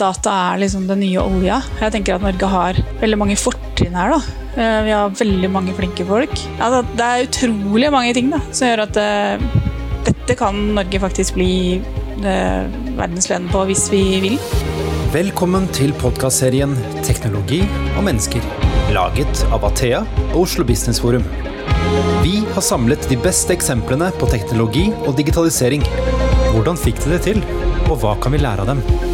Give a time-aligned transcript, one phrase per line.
[0.00, 1.60] data er liksom den nye olja.
[1.80, 4.14] Jeg tenker at Norge har veldig mange fortrinn her.
[4.14, 4.20] da.
[4.56, 6.34] Eh, vi har veldig mange flinke folk.
[6.58, 9.62] Altså, det er utrolig mange ting da, som gjør at uh,
[10.06, 11.80] dette kan Norge faktisk bli
[12.24, 12.66] uh,
[12.98, 14.38] verdensledende på hvis vi vil.
[15.14, 16.74] Velkommen til podkastserien
[17.04, 17.62] 'Teknologi
[17.94, 18.42] og mennesker',
[18.94, 20.02] laget av Athea
[20.32, 21.22] og Oslo Business Forum.
[22.24, 25.86] Vi har samlet de beste eksemplene på teknologi og digitalisering.
[26.54, 27.44] Hvordan fikk de det til,
[27.90, 29.13] og hva kan vi lære av dem?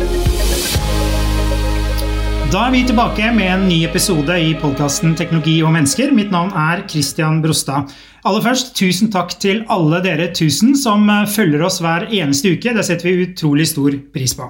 [2.51, 6.09] Da er vi tilbake med en ny episode i podkasten Teknologi og mennesker.
[6.11, 7.93] Mitt navn er Christian Brostad.
[8.27, 12.73] Aller først, tusen takk til alle dere tusen som eh, følger oss hver eneste uke.
[12.75, 14.49] Det setter vi utrolig stor pris på.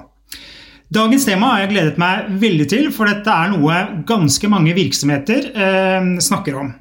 [0.89, 3.77] Dagens tema har jeg gledet meg veldig til, for dette er noe
[4.09, 6.73] ganske mange virksomheter eh, snakker om.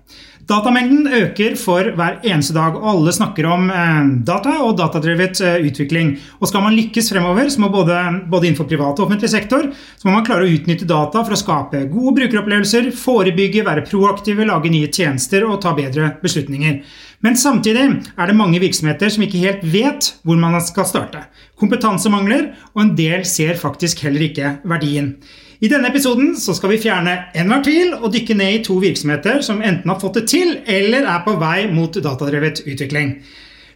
[0.51, 5.67] Datamengden øker for hver eneste dag, og alle snakker om eh, data og datadrevet eh,
[5.69, 6.17] utvikling.
[6.41, 10.09] Og Skal man lykkes fremover, så må både, både, innenfor privat og offentlig sektor, så
[10.09, 14.73] må man klare å utnytte data for å skape gode brukeropplevelser, forebygge, være proaktive, lage
[14.75, 16.81] nye tjenester og ta bedre beslutninger.
[17.23, 17.85] Men samtidig
[18.17, 21.29] er det mange virksomheter som ikke helt vet hvor man skal starte.
[21.61, 25.15] Kompetanse mangler, og en del ser faktisk heller ikke verdien.
[25.61, 29.61] I denne episoden skal vi fjerne enhver tvil og dykke ned i to virksomheter som
[29.61, 33.19] enten har fått det til eller er på vei mot datadrevet utvikling.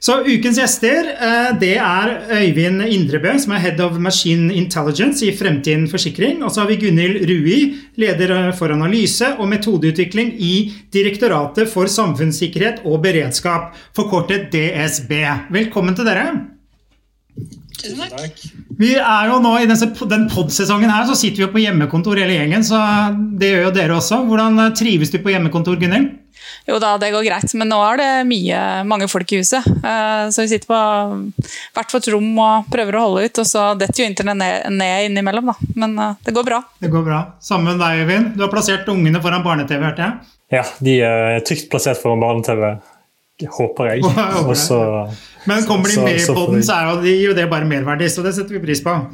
[0.05, 5.33] Så Ukens gjester eh, det er Øyvind Indrebø, som er Head of Machine Intelligence i
[5.37, 6.43] Fremtiden Forsikring.
[6.45, 7.61] Og så har vi Gunhild Rui,
[8.01, 10.55] leder for analyse og metodeutvikling i
[10.93, 15.17] Direktoratet for samfunnssikkerhet og beredskap, forkortet DSB.
[15.57, 16.29] Velkommen til dere.
[17.81, 18.43] Tusen takk.
[18.79, 22.21] Vi er jo nå I denne, den pod-sesongen her så sitter vi jo på hjemmekontor
[22.23, 22.67] hele gjengen.
[22.67, 22.81] så
[23.39, 24.21] Det gjør jo dere også.
[24.29, 26.13] Hvordan eh, trives du på hjemmekontor, Gunhild?
[26.65, 28.59] Jo da, det går greit, men nå er det mye,
[28.89, 29.67] mange folk i huset.
[29.85, 30.79] Eh, så vi sitter på
[31.77, 33.43] hvert vårt rom og prøver å holde ut.
[33.43, 35.73] Og så detter jo internett ned, ned innimellom, da.
[35.81, 36.63] Men eh, det går bra.
[36.81, 37.21] Det går bra.
[37.45, 38.33] Sammen med deg, Øyvind.
[38.39, 40.33] Du har plassert ungene foran barne-TV, hørte jeg?
[40.55, 42.75] Ja, de er trygt plassert foran barne-TV.
[43.59, 44.05] Håper jeg.
[44.53, 44.79] Også,
[45.51, 48.35] Men kommer de med i poden, så er jo, jo det bare merverdi, så det
[48.37, 48.95] setter vi pris på.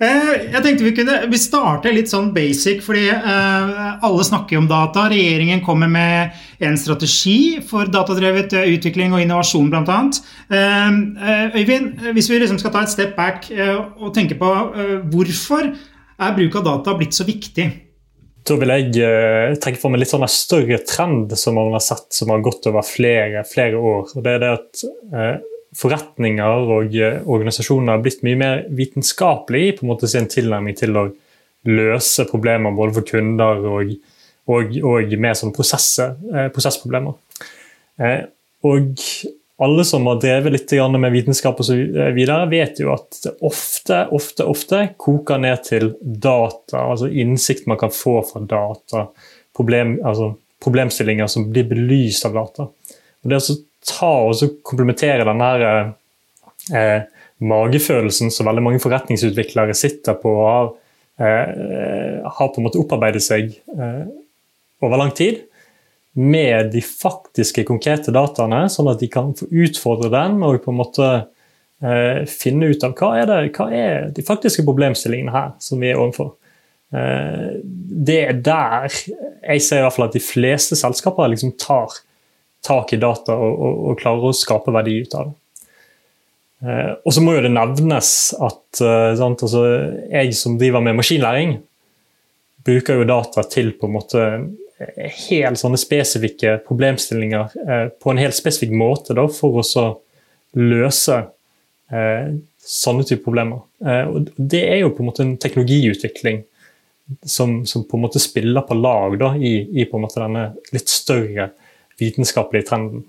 [0.00, 4.68] Eh, jeg tenkte Vi kunne, vi starter litt sånn basic, fordi eh, alle snakker om
[4.70, 5.10] data.
[5.12, 9.98] Regjeringen kommer med en strategi for datadrevet eh, utvikling og innovasjon, bl.a.
[11.52, 14.54] Øyvind, hvis vi liksom skal ta et step back og tenke på
[15.12, 17.68] hvorfor er bruk av data blitt så viktig?
[18.46, 21.84] Da vil jeg uh, trekke for meg litt sånn en større trend som man har
[21.84, 24.12] sett som har gått over flere, flere år.
[24.14, 24.84] og det er det at
[25.14, 25.36] uh,
[25.76, 30.96] Forretninger og uh, organisasjoner har blitt mye mer vitenskapelige på en måte sin tilnærming til
[30.98, 31.04] å
[31.70, 33.92] løse problemer både for kunder og,
[34.50, 37.14] og, og med sånn prosessproblemer.
[38.64, 39.04] og
[39.60, 44.46] alle som har drevet litt med vitenskap så videre, vet jo at det ofte, ofte,
[44.48, 49.10] ofte koker ned til data, altså innsikt man kan få fra data.
[49.56, 50.32] Problem, altså
[50.64, 52.70] problemstillinger som blir belyst av data.
[53.20, 55.66] Og Det å ta og komplementere den her
[56.72, 57.04] eh,
[57.40, 60.72] magefølelsen som veldig mange forretningsutviklere sitter på og har,
[61.20, 64.04] eh, har på en måte opparbeidet seg eh,
[64.80, 65.44] over lang tid,
[66.18, 70.80] med de faktiske, konkrete dataene, sånn at de kan få utfordre den og på en
[70.80, 75.82] måte eh, finne ut av hva er, det, hva er de faktiske problemstillingene her som
[75.82, 76.34] vi er overfor.
[76.90, 77.60] Eh,
[78.10, 81.94] det er der jeg ser i hvert fall at de fleste selskaper liksom tar
[82.66, 85.36] tak i data og, og, og klarer å skape verdi ut av det.
[86.60, 89.64] Eh, og så må jo det nevnes at eh, sant, altså,
[90.10, 91.56] jeg som driver med maskinlæring,
[92.66, 94.24] bruker jo data til på en måte
[94.80, 99.88] helt sånne spesifikke problemstillinger eh, på en helt spesifikk måte da, for å
[100.56, 101.18] løse
[101.92, 102.32] eh,
[102.64, 103.60] sånne type problemer.
[103.84, 106.42] Eh, og det er jo på en måte en teknologiutvikling
[107.26, 110.50] som, som på en måte spiller på lag da, i, i på en måte denne
[110.72, 111.50] litt større
[112.00, 113.04] vitenskapelige trenden.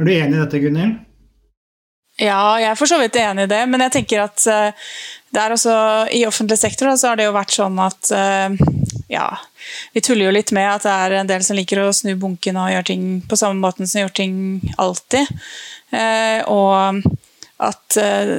[0.00, 1.02] Er du enig i dette, Gunhild?
[2.18, 5.54] Ja, jeg er for så vidt enig i det, men jeg tenker at det er
[5.54, 5.74] også,
[6.14, 8.10] i offentlig sektor så har det jo vært sånn at
[9.10, 9.26] ja,
[9.92, 12.58] vi tuller jo litt med at det er en del som liker å snu bunken
[12.60, 14.36] og gjøre ting på samme måten som gjør ting
[14.80, 15.30] alltid.
[15.94, 17.04] Eh, og
[17.62, 18.32] at eh,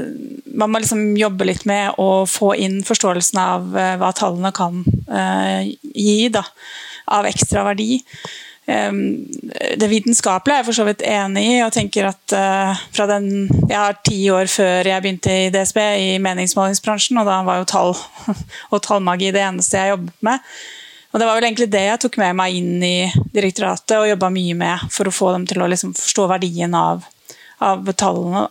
[0.58, 4.82] man må liksom jobbe litt med å få inn forståelsen av eh, hva tallene kan
[5.08, 6.44] eh, gi da,
[7.16, 8.02] av ekstra verdi.
[8.66, 8.92] Eh,
[9.78, 11.58] det vitenskapelige er jeg for så vidt enig i.
[11.66, 15.78] og tenker at uh, fra den, Jeg har ti år før jeg begynte i DSB
[15.78, 17.94] i meningsmålingsbransjen, og da var jo tall
[18.74, 20.40] og tallmagi det eneste jeg jobbet med.
[21.14, 24.30] Og Det var vel egentlig det jeg tok med meg inn i direktoratet og jobba
[24.36, 27.06] mye med for å få dem til å liksom forstå verdien av,
[27.64, 28.50] av tallene.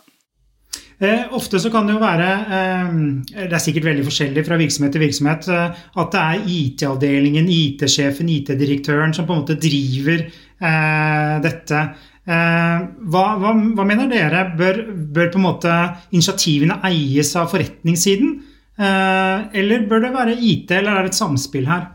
[0.99, 2.91] Eh, ofte så kan det jo være eh,
[3.33, 5.47] Det er sikkert veldig forskjellig fra virksomhet til virksomhet.
[5.51, 11.81] Eh, at det er IT-avdelingen, IT-sjefen, IT-direktøren som på en måte driver eh, dette.
[12.25, 14.45] Eh, hva, hva, hva, mener dere?
[14.55, 15.75] Bør, bør, på en måte
[16.15, 18.39] initiativene eies av forretningssiden?
[18.79, 21.89] Eh, eller bør det være IT, eller er det et samspill her?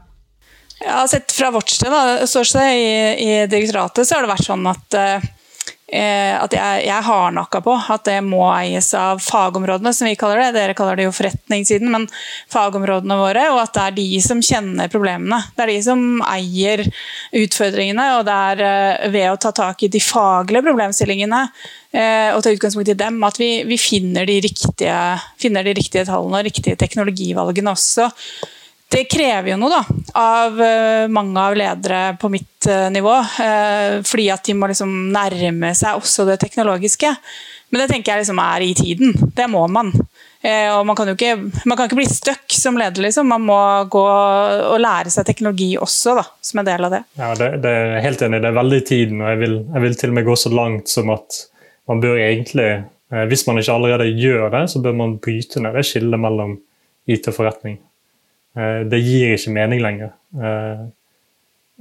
[0.80, 2.20] Ja, sett fra vårt sted, da,
[2.72, 2.86] i,
[3.20, 4.96] i direktoratet, så har det vært sånn at
[5.90, 10.52] at jeg, jeg hardnakka på at det må eies av fagområdene, som vi kaller det.
[10.54, 12.06] Dere kaller det jo forretningssiden, men
[12.52, 13.48] fagområdene våre.
[13.54, 15.40] Og at det er de som kjenner problemene.
[15.56, 16.84] Det er de som eier
[17.42, 18.06] utfordringene.
[18.18, 22.54] Og det er eh, ved å ta tak i de faglige problemstillingene eh, og ta
[22.54, 24.96] utgangspunkt i dem, at vi, vi finner, de riktige,
[25.40, 28.10] finner de riktige tallene og riktige teknologivalgene også
[28.90, 29.80] det krever jo noe da,
[30.18, 33.12] av uh, mange av ledere på mitt uh, nivå.
[33.38, 37.12] Uh, fordi at de må liksom nærme seg også det teknologiske.
[37.70, 39.12] Men det tenker jeg liksom er i tiden.
[39.36, 39.92] Det må man.
[39.94, 41.36] og man kan jo ikke,
[41.70, 43.04] man kan ikke bli stuck som leder.
[43.04, 43.28] Liksom.
[43.30, 47.00] Man må gå og lære seg teknologi også, da, som en del av det.
[47.20, 48.40] Ja, det, det er helt enig.
[48.42, 49.22] Det er veldig i tiden.
[49.22, 51.38] og jeg vil, jeg vil til og med gå så langt som at
[51.86, 52.66] man bør egentlig,
[53.30, 56.58] hvis man ikke allerede gjør det, så bør man bryte ned det skillet mellom
[57.06, 57.78] IT og forretning.
[58.56, 60.14] Eh, det gir ikke mening lenger.
[60.34, 60.82] Eh,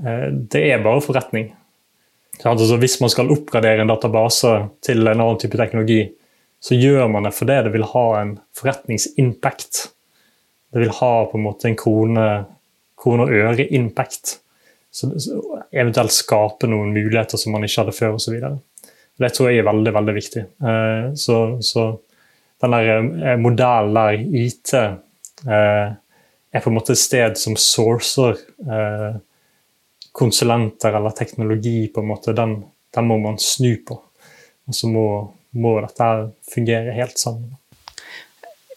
[0.05, 1.51] eh, det er bare forretning.
[2.45, 4.51] Altså hvis man skal oppgradere en database
[4.85, 6.05] til en annen type teknologi,
[6.59, 9.81] så gjør man det fordi det vil ha en forretningsimpact.
[10.69, 12.27] Det vil ha på en måte en krone,
[12.99, 14.37] krone og øre-impact.
[15.71, 18.37] Eventuelt skape noen muligheter som man ikke hadde før osv.
[19.19, 20.43] Det tror jeg er veldig veldig viktig.
[21.19, 21.85] Så, så
[22.63, 24.75] den der modellen der IT
[26.51, 29.19] er på en måte et sted som sourcer eh,
[30.15, 32.59] konsulenter eller teknologi, på en måte, den,
[32.95, 33.99] den, må man snu på.
[34.69, 35.05] Og så må,
[35.57, 36.09] må dette
[36.49, 37.55] fungere helt sammen.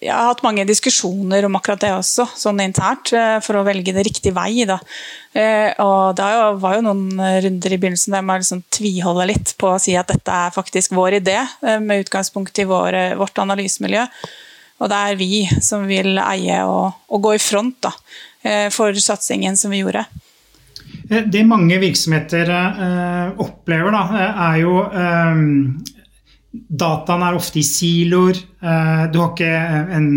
[0.03, 3.95] Jeg har hatt mange diskusjoner om akkurat det også, sånn internt, eh, for å velge
[3.95, 4.65] det riktige vei.
[4.67, 4.81] Da.
[5.31, 6.31] Eh, og det
[6.63, 10.11] var jo noen runder i begynnelsen der man liksom tviholder litt på å si at
[10.11, 14.09] dette er faktisk vår idé, eh, med utgangspunkt i vår, vårt analysemiljø.
[14.83, 17.95] Og det er vi som vil eie og, og gå i front da,
[18.43, 20.05] eh, for satsingen som vi gjorde.
[21.09, 25.43] Eh, det mange virksomheter eh, opplever, da, er jo eh,
[26.53, 28.37] Dataen er ofte i siloer.
[28.37, 29.53] Eh, du har ikke
[29.97, 30.09] en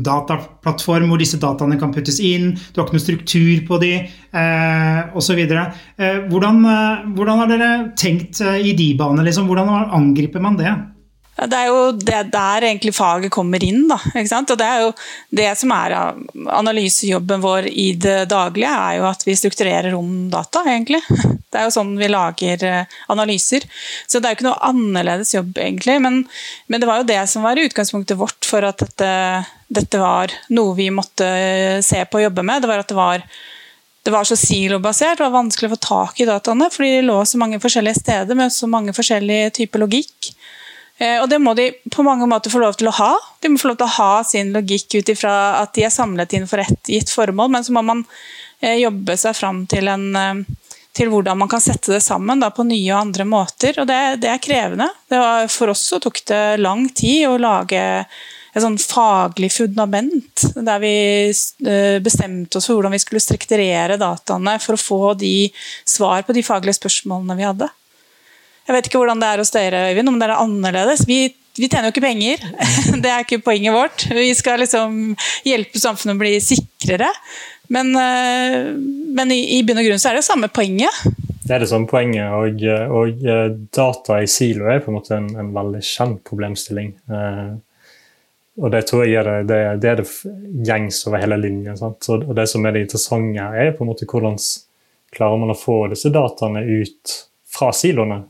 [0.00, 2.54] dataplattform hvor disse dataene kan puttes inn.
[2.72, 3.90] Du har ikke noe struktur på de,
[4.32, 5.42] eh, osv.
[5.42, 6.62] Eh, hvordan,
[7.12, 7.70] hvordan har dere
[8.00, 9.26] tenkt i de banene?
[9.28, 9.50] Liksom?
[9.50, 10.72] Hvordan angriper man det?
[11.50, 13.84] Det er jo det der egentlig faget kommer inn.
[13.90, 14.90] Da, og Det er jo
[15.30, 15.94] det som er
[16.60, 21.02] analysejobben vår i det daglige, er jo at vi strukturerer om data, egentlig.
[21.52, 23.66] Det er jo sånn vi lager eh, analyser.
[24.08, 25.98] Så det er jo ikke noe annerledes jobb, egentlig.
[26.00, 26.22] Men,
[26.72, 29.10] men det var jo det som var utgangspunktet vårt for at dette,
[29.68, 31.28] dette var noe vi måtte
[31.84, 32.64] se på og jobbe med.
[32.64, 33.26] Det var at det var
[34.02, 37.20] det var så silobasert, det var vanskelig å få tak i dataene, fordi de lå
[37.28, 40.32] så mange forskjellige steder med så mange forskjellige typer logikk.
[41.02, 43.12] Eh, og det må de på mange måter få lov til å ha.
[43.42, 46.36] De må få lov til å ha sin logikk ut ifra at de er samlet
[46.36, 48.04] inn for ett gitt formål, men så må man
[48.60, 52.52] eh, jobbe seg fram til, en, eh, til hvordan man kan sette det sammen da,
[52.54, 53.82] på nye og andre måter.
[53.82, 54.92] Og det, det er krevende.
[55.10, 57.82] Det var, for oss så tok det lang tid å lage
[58.52, 60.96] et sånn faglig fundament, der vi
[62.04, 65.48] bestemte oss for hvordan vi skulle strukturere dataene for å få de
[65.88, 67.70] svar på de faglige spørsmålene vi hadde.
[68.66, 71.06] Jeg vet ikke hvordan det er hos dere, Øyvind, om det er annerledes.
[71.08, 71.24] Vi,
[71.58, 72.44] vi tjener jo ikke penger.
[73.02, 74.06] Det er ikke poenget vårt.
[74.14, 75.16] Vi skal liksom
[75.48, 77.10] hjelpe samfunnet å bli sikrere.
[77.72, 78.70] Men, eh,
[79.16, 81.02] men i, i bunn og grunn så er det jo samme poenget.
[81.42, 82.62] Det er det samme poenget, og,
[82.94, 86.92] og eh, data i silo er på en måte en, en veldig kjent problemstilling.
[87.10, 87.52] Eh,
[88.62, 91.78] og det tror jeg er det, det, det, er det gjengs over hele linjen.
[91.80, 92.08] Sant?
[92.12, 94.36] Og det som er det interessante, er på en måte hvordan
[95.12, 97.16] klarer man å få disse dataene ut
[97.52, 98.22] fra siloene.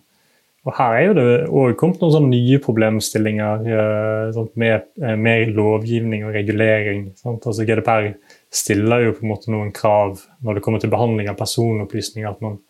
[0.63, 5.51] Og Her er jo det òg kommet noen sånne nye problemstillinger eh, med, eh, med,
[5.57, 7.09] lovgivning og regulering.
[7.19, 7.49] Sant?
[7.51, 8.13] Altså GDPR
[8.53, 12.31] stiller jo på en måte noen krav når det kommer til behandling av personopplysninger.
[12.31, 12.61] At man,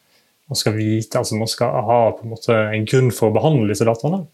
[0.49, 3.69] man skal vite, altså man skal ha på en måte en grunn for å behandle
[3.75, 4.25] disse dataene.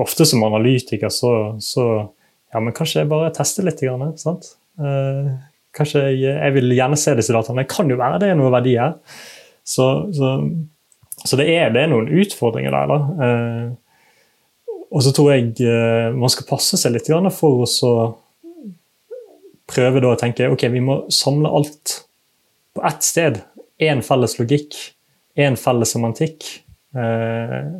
[0.00, 3.84] Ofte som analytiker så, så ja, men kanskje jeg bare tester litt.
[4.24, 4.54] Sant?
[4.80, 5.30] Eh,
[5.76, 7.66] kanskje jeg, jeg, vil gjerne se disse dataene.
[7.66, 8.96] Det kan jo være det er noe verdi her.
[9.68, 10.38] Så, så
[11.24, 12.90] så det er, det er, noen utfordringer der.
[12.90, 13.26] da.
[13.26, 18.00] Eh, og så tror jeg eh, man skal passe seg litt for å
[19.70, 22.00] prøve å tenke ok, vi må samle alt
[22.74, 23.42] på ett sted.
[23.80, 24.76] Én felles logikk,
[25.38, 26.48] én felles semantikk.
[26.96, 27.70] Eh,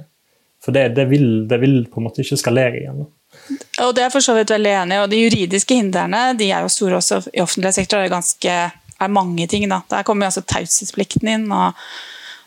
[0.60, 3.06] For det, det, vil, det vil på en måte ikke skalere igjen.
[3.80, 5.00] Og det er for så vidt veldig enig i.
[5.00, 7.96] Og de juridiske hindrene de er jo store også i offentlig sektor.
[7.96, 8.56] Det er, ganske,
[9.00, 9.64] er mange ting.
[9.70, 9.80] da.
[9.88, 11.46] Der kommer jo altså taushetsplikten inn.
[11.48, 11.80] og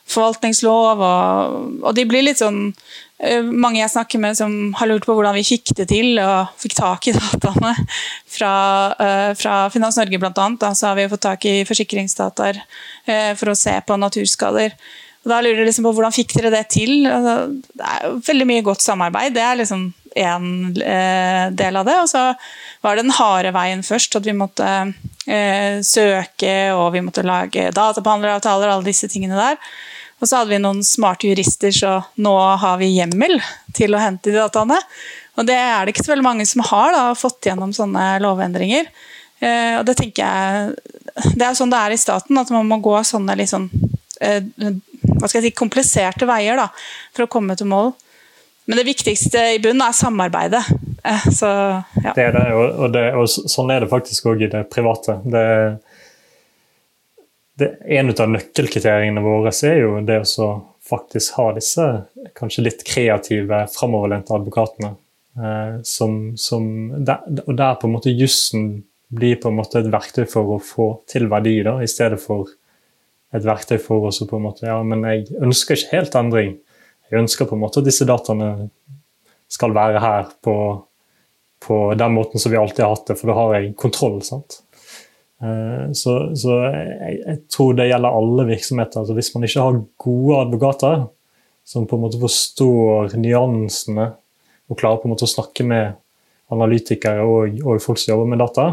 [0.10, 2.70] forvaltningslov, og, og, de blir litt sånn
[3.24, 6.74] Mange jeg snakker med som har lurt på hvordan vi fikk det til og fikk
[6.76, 7.70] tak i dataene
[8.28, 8.50] fra,
[9.40, 10.48] fra Finans Norge bl.a.
[10.76, 12.60] Så har vi fått tak i forsikringsdataer
[13.40, 14.76] for å se på naturskader.
[15.24, 17.06] Og da lurer jeg liksom på Hvordan fikk dere det til?
[17.08, 17.36] Altså,
[17.80, 19.36] det er veldig mye godt samarbeid.
[19.38, 19.88] Det er liksom
[20.20, 20.48] én
[20.84, 21.98] eh, del av det.
[22.04, 22.26] Og så
[22.84, 24.20] var det den harde veien først.
[24.20, 24.92] At vi måtte eh,
[25.24, 29.60] søke og vi måtte lage databehandleravtaler alle disse tingene der.
[30.24, 33.38] Og så hadde vi noen smarte jurister, så nå har vi hjemmel
[33.76, 34.78] til å hente de dataene.
[35.36, 38.88] Og det er det ikke så veldig mange som har da, fått gjennom sånne lovendringer.
[39.44, 42.80] Eh, og det tenker jeg Det er sånn det er i staten, at man må
[42.82, 43.68] gå sånne litt sånn
[44.24, 46.70] eh, hva skal jeg si, kompliserte veier da,
[47.14, 47.92] for å komme til mål.
[48.66, 50.64] Men det viktigste i bunnen er samarbeidet.
[51.04, 51.50] Eh, så,
[52.04, 52.14] ja.
[52.16, 55.18] Det er det, og, det, og sånn er det faktisk òg i det private.
[55.28, 55.48] Det,
[57.60, 60.50] det, en av nøkkelkriteriene våre er jo det å
[60.84, 61.90] faktisk ha disse
[62.38, 64.96] kanskje litt kreative, framoverlente advokatene.
[65.34, 66.66] Eh, som, som
[67.04, 70.60] der, og der på en måte jussen blir på en måte et verktøy for å
[70.64, 72.48] få til verdi, da, i stedet for
[73.34, 76.56] et verktøy for oss på en måte, ja, men jeg ønsker ikke helt endring.
[77.14, 78.70] Jeg ønsker på en måte at disse dataene
[79.52, 80.56] skal være her på,
[81.62, 84.18] på den måten som vi alltid har hatt det, for da har jeg kontroll.
[84.26, 84.64] sant?
[85.44, 89.04] Eh, så, så jeg, jeg, tror det gjelder alle virksomheter.
[89.04, 91.06] altså Hvis man ikke har gode advokater
[91.64, 94.10] som på en måte forstår nyansene
[94.72, 95.94] og klarer på en måte å snakke med
[96.54, 98.68] analytikere og, og folk som jobber med data,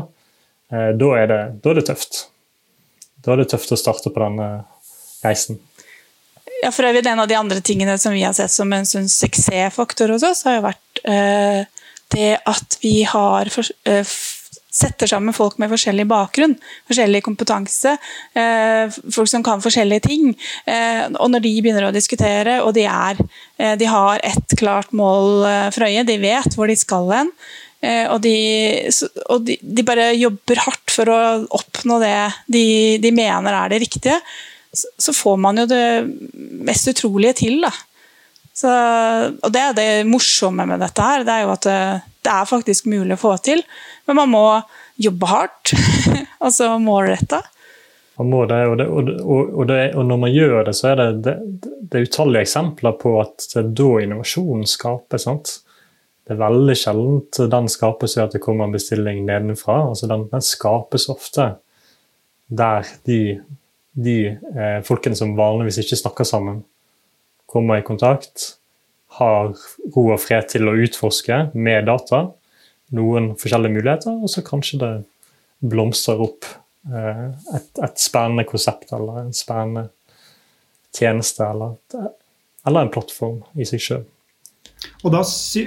[0.73, 2.25] eh, da er det, da er det tøft
[3.20, 4.49] da er det tøft å starte på denne
[5.20, 5.61] reisen.
[6.60, 9.08] Ja, for øvrig, En av de andre tingene som vi har sett som en sånn
[9.08, 11.64] suksessfaktor hos oss, har jo vært eh,
[12.12, 14.04] det at vi har for, eh,
[14.70, 16.54] setter sammen folk med forskjellig bakgrunn,
[16.88, 17.96] forskjellig kompetanse,
[18.38, 20.34] eh, folk som kan forskjellige ting.
[20.66, 23.18] Eh, og når de begynner å diskutere, og de, er,
[23.58, 27.34] eh, de har ett klart mål eh, for øye, de vet hvor de skal hen,
[27.80, 28.90] og, de,
[29.32, 31.20] og de, de, bare jobber hardt for å
[31.56, 32.10] oppnå det
[32.52, 32.64] de,
[33.00, 34.18] de mener er det riktige.
[34.72, 35.86] Så, får man jo det
[36.62, 37.64] mest utrolige til.
[37.64, 37.72] Da.
[38.54, 38.70] Så,
[39.42, 41.24] og det er det morsomme med dette her.
[41.26, 41.80] Det er jo at det,
[42.22, 43.64] det er faktisk mulig å få til.
[44.06, 44.44] Men man må
[45.00, 45.72] jobbe hardt.
[46.44, 47.42] altså målretta.
[48.20, 48.86] Man må det og, det,
[49.24, 51.34] og, det, og, når man gjør det, så er det,
[51.88, 55.24] det, utallige eksempler på at det er da innovasjonen skapes.
[55.24, 55.54] sant?
[56.28, 59.78] Det er veldig sjeldent den skapes ved at det kommer en bestilling nedenfra.
[59.88, 61.54] Altså den, den skapes ofte
[62.50, 63.40] der de,
[63.92, 66.62] de eh, folkene som vanligvis ikke snakker sammen,
[67.50, 68.54] kommer i kontakt,
[69.18, 69.50] har
[69.94, 72.28] ro og fred til å utforske med data
[72.94, 74.92] noen forskjellige muligheter, og så kanskje det
[75.70, 76.47] blomstrer opp
[76.88, 79.88] eh, et, et, spennende konsept eller en spennende
[80.97, 81.76] tjeneste eller,
[82.66, 84.06] eller en plattform i seg sjøl.
[85.04, 85.20] Og da,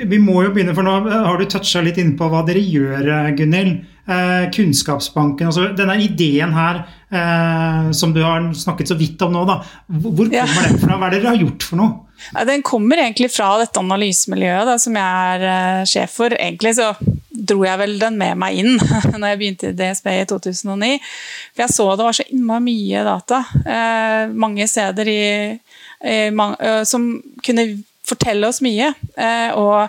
[0.09, 3.01] vi må jo begynne, for Nå har du toucha litt inn på hva dere gjør,
[3.03, 3.83] eh, Gunhild.
[4.03, 9.45] Eh, kunnskapsbanken, altså Denne ideen her eh, som du har snakket så vidt om nå,
[9.47, 10.47] da, hvor kommer ja.
[10.65, 10.97] den fra?
[10.99, 11.93] Hva er det dere har gjort for noe?
[12.33, 16.35] Ja, den kommer egentlig fra dette analysemiljøet da, som jeg er eh, sjef for.
[16.35, 16.89] Egentlig så
[17.31, 18.75] dro jeg vel den med meg inn
[19.21, 20.91] når jeg begynte i DSB i 2009.
[21.53, 25.23] For jeg så det var så innmari mye data uh, mange steder i,
[26.11, 27.07] i uh, som
[27.43, 27.67] kunne
[28.07, 28.91] fortelle oss mye.
[29.15, 29.87] Eh, og,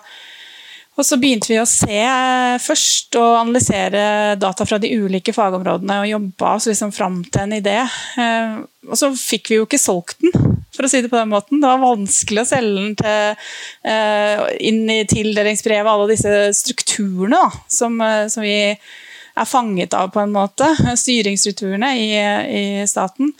[0.94, 6.00] og så begynte vi å se eh, først og analysere data fra de ulike fagområdene
[6.02, 7.78] og jobba oss liksom fram til en idé.
[8.22, 10.34] Eh, og så fikk vi jo ikke solgt den,
[10.74, 11.62] for å si det på den måten.
[11.62, 13.46] Det var vanskelig å selge den til,
[14.68, 17.40] inn i tildelingsbrevet, alle disse strukturene
[17.72, 17.96] som,
[18.28, 18.58] som vi
[19.34, 20.68] er fanget av, på en måte.
[20.98, 22.08] Styringsstrukturene i,
[22.58, 23.32] i staten.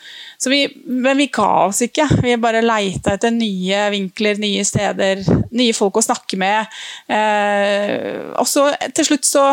[0.51, 2.09] Vi, men vi ga oss ikke.
[2.23, 5.23] Vi bare leita etter nye vinkler, nye steder,
[5.55, 6.75] nye folk å snakke med.
[7.07, 9.47] Eh, og så til slutt så,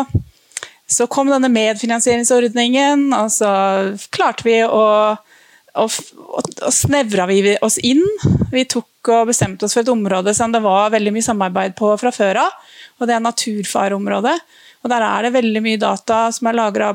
[0.90, 3.52] så kom denne medfinansieringsordningen, og så
[4.12, 4.86] klarte vi å
[5.72, 5.92] og,
[6.28, 8.02] og snevra vi oss inn.
[8.52, 11.94] Vi tok og bestemte oss for et område som det var veldig mye samarbeid på
[12.00, 12.58] fra før av.
[13.00, 14.36] Og det er naturfareområdet.
[14.82, 16.92] Og Der er det veldig mye data som er lagra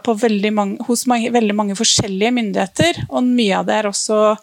[0.87, 3.03] hos mange, veldig mange forskjellige myndigheter.
[3.09, 4.37] Og mye av det er også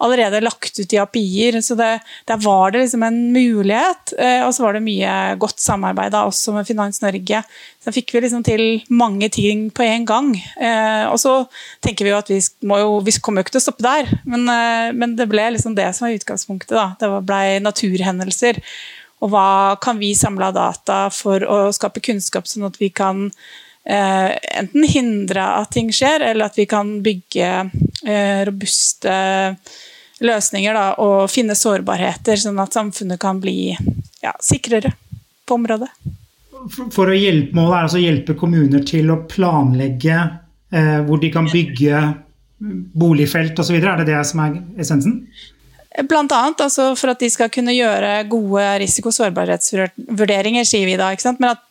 [0.00, 1.60] allerede lagt ut i API-er.
[1.64, 1.90] Så det,
[2.28, 4.14] der var det liksom en mulighet.
[4.18, 7.42] Eh, og så var det mye godt samarbeid da, også med Finans Norge.
[7.80, 10.32] Så fikk vi liksom til mange ting på en gang.
[10.60, 11.34] Eh, og så
[11.84, 14.48] tenker vi jo at vi, jo, vi kommer jo ikke til å stoppe der, men,
[14.52, 16.76] eh, men det ble liksom det som var utgangspunktet.
[16.76, 16.88] da.
[17.00, 18.60] Det ble naturhendelser.
[19.20, 23.26] Og hva kan vi samle av data for å skape kunnskap, sånn at vi kan
[23.84, 27.50] eh, enten hindre at ting skjer, eller at vi kan bygge
[28.06, 29.18] eh, robuste
[30.24, 33.74] løsninger da, og finne sårbarheter, sånn at samfunnet kan bli
[34.22, 34.94] ja, sikrere
[35.48, 35.90] på området.
[36.92, 41.30] For å hjelpe, Målet er altså å hjelpe kommuner til å planlegge eh, hvor de
[41.32, 42.02] kan bygge
[42.60, 43.78] boligfelt osv.
[43.80, 45.22] Er det det som er essensen?
[46.08, 50.98] Blant annet altså for at de skal kunne gjøre gode risiko- og sårbarhetsvurderinger, sier vi
[51.00, 51.12] da.
[51.38, 51.62] Men at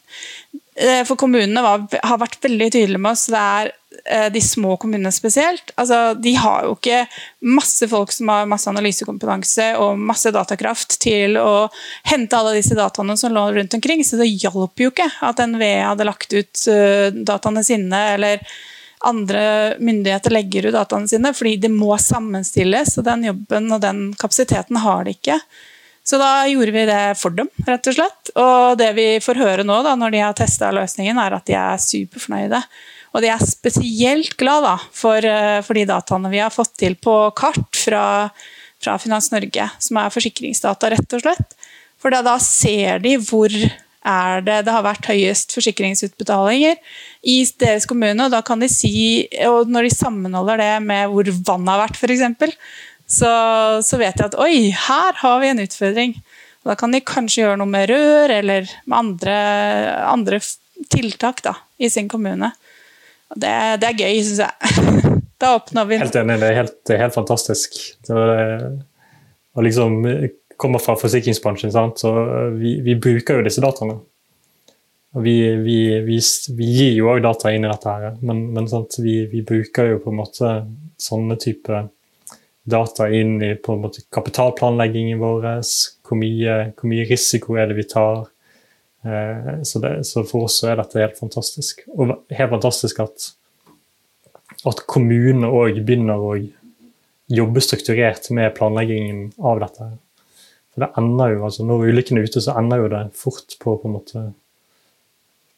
[0.75, 3.71] eh, for kommunene var, har vært veldig tydelige med oss, det er
[4.05, 5.73] eh, de små kommunene spesielt.
[5.79, 7.03] Altså, de har jo ikke
[7.57, 11.69] masse folk som har masse analysekompetanse og masse datakraft til å
[12.11, 15.75] hente alle disse dataene som lå rundt omkring, så det hjalp jo ikke at NVE
[15.85, 18.43] hadde lagt ut uh, dataene sine, eller
[19.05, 22.97] andre myndigheter legger ut dataene sine, fordi de må sammenstilles.
[22.99, 25.39] Og den jobben og den kapasiteten har de ikke.
[26.09, 28.31] Så da gjorde vi det for dem, rett og slett.
[28.39, 31.57] Og det vi får høre nå, da, når de har testa løsningen, er at de
[31.59, 32.61] er superfornøyde.
[33.13, 36.97] Og de er spesielt glad da, for, eh, for, de dataene vi har fått til
[36.97, 38.03] på kart fra,
[38.81, 41.55] fra Finans Norge, som er forsikringsdata, rett og slett.
[41.99, 43.53] For da, da ser de hvor
[44.07, 46.77] er det det har vært høyest forsikringsutbetalinger
[47.27, 48.25] i deres kommune.
[48.25, 51.99] og da kan de si, og Når de sammenholder det med hvor vannet har vært,
[51.99, 52.55] f.eks.,
[53.09, 53.31] så,
[53.81, 56.13] så vet de at oi, her har vi en utfordring.
[56.61, 59.37] Og da kan de kanskje gjøre noe med rør eller med andre,
[60.05, 60.39] andre
[60.93, 62.51] tiltak da, i sin kommune.
[63.33, 65.15] Og det, det er gøy, syns jeg.
[65.39, 67.77] Da oppnår vi Helt enig, det er helt, helt fantastisk.
[68.03, 68.15] Det
[69.59, 69.95] og liksom
[70.59, 72.01] kommer fra forsikringsbransjen, sant?
[72.01, 72.11] så
[72.55, 73.99] vi, vi, bruker jo disse dataene.
[75.23, 78.67] Vi, vi, vi gir jo òg data inn i dette, her, men, men
[78.99, 80.51] vi, bruker jo på en måte
[81.01, 81.85] sånne type
[82.69, 85.47] data inn i på en måte kapitalplanleggingen vår.
[86.05, 88.27] Hvor mye, hvor mye risiko er det vi tar?
[89.07, 91.85] Eh, så, det, så, for oss er dette helt fantastisk.
[91.95, 93.31] Og helt fantastisk at,
[94.69, 96.35] at kommunene òg begynner å
[97.29, 99.91] jobbe strukturert med planleggingen av dette.
[100.79, 103.75] For det ender jo, altså Når ulykken er ute, så ender jo det fort på,
[103.75, 104.25] på, en måte,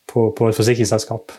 [0.10, 1.36] på, på et forsikringsselskap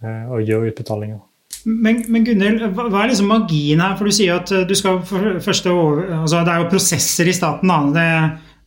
[0.00, 1.20] eh, å gjøre utbetalinger.
[1.68, 3.96] Men, men Gunnhild, hva er liksom magien her?
[3.98, 7.74] For du sier at du skal første altså Det er jo prosesser i staten.
[7.92, 8.06] det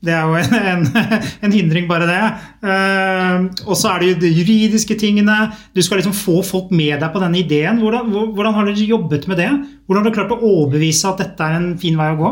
[0.01, 0.85] det er jo en, en,
[1.45, 2.21] en hindring, bare det.
[2.65, 5.51] Uh, og så er det jo de juridiske tingene.
[5.77, 7.81] Du skal liksom få folk med deg på denne ideen.
[7.81, 9.51] Hvordan, hvordan har dere jobbet med det?
[9.85, 12.31] Hvordan har du klart å overbevise at dette er en fin vei å gå?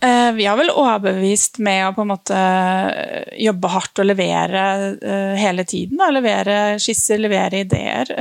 [0.00, 4.62] Eh, vi har vel overbevist med å på en måte eh, jobbe hardt og levere
[4.94, 5.98] eh, hele tiden.
[6.14, 8.12] Levere skisser, levere ideer.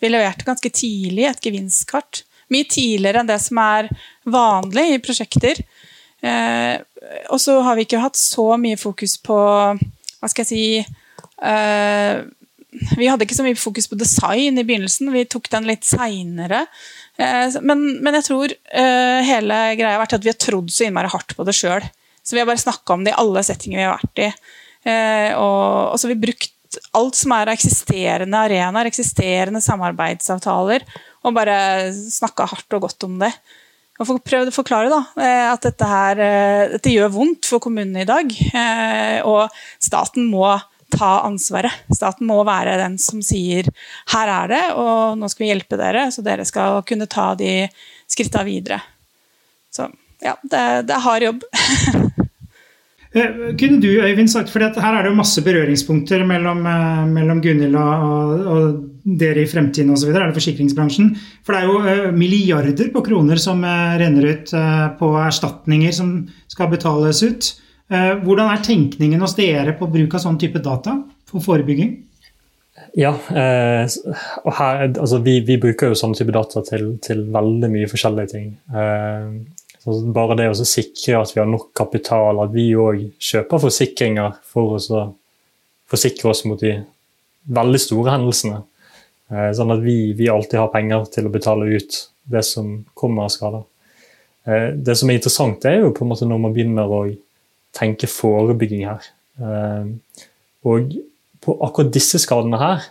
[0.00, 2.24] Vi leverte ganske tidlig et gevinstkart.
[2.52, 3.88] Mye tidligere enn det som er
[4.28, 5.62] vanlig i prosjekter.
[6.22, 10.66] Og så har vi ikke hatt så mye fokus på Hva skal jeg si
[13.00, 15.10] Vi hadde ikke så mye fokus på design i begynnelsen.
[15.16, 16.66] Vi tok den litt seinere.
[17.20, 20.86] Eh, men, men, jeg tror uh, hele greia har vært at vi har trodd så
[20.86, 21.84] innmari hardt på det sjøl.
[22.22, 24.28] Så vi har bare snakka om det i alle settinger vi har vært i.
[24.82, 30.86] Uh, og, og, så har vi brukt alt som er av eksisterende arenaer, eksisterende samarbeidsavtaler,
[31.22, 31.56] og bare
[31.92, 33.32] snakka hardt og godt om det.
[34.00, 35.02] Og prøvd å forklare da,
[35.52, 36.20] at dette, her,
[36.72, 38.32] dette gjør vondt for kommunene i dag.
[39.28, 39.52] Og
[39.84, 40.48] staten må
[40.92, 41.84] ta ansvaret.
[41.94, 43.68] Staten må være den som sier
[44.12, 47.68] 'her er det, og nå skal vi hjelpe dere', så dere skal kunne ta de
[48.08, 48.80] skritta videre.
[49.72, 49.88] Så
[50.22, 51.42] ja, det, det er hard jobb.
[53.12, 57.42] Eh, kunne du Øyvind, sagt, for Her er det jo masse berøringspunkter mellom, eh, mellom
[57.44, 60.14] Gunhild og, og, dere i fremtiden osv.
[60.14, 61.10] Er det forsikringsbransjen?
[61.44, 64.54] For det er jo eh, milliarder på kroner som renner ut
[64.96, 66.14] på erstatninger som
[66.48, 67.52] skal betales ut.
[67.92, 70.96] Eh, hvordan er tenkningen hos dere på bruk av sånn type data
[71.28, 71.92] for forebygging?
[72.96, 73.84] Ja, eh,
[74.42, 78.32] og her, altså vi, vi, bruker jo sånn type data til, til veldig mye forskjellige
[78.32, 78.46] ting.
[78.72, 84.38] Eh, bare det å sikre at vi har nok kapital, at vi òg kjøper forsikringer
[84.48, 85.02] for å
[85.90, 86.78] forsikre oss mot de
[87.52, 88.62] veldig store hendelsene.
[89.56, 91.98] Sånn at vi, vi, alltid har penger til å betale ut
[92.30, 93.64] det som kommer av skader.
[94.76, 97.00] Det som er interessant, er jo på en måte når man begynner å
[97.76, 99.06] tenke forebygging her.
[99.40, 99.86] Eh,
[100.68, 100.92] og
[101.42, 102.84] på akkurat disse skadene her,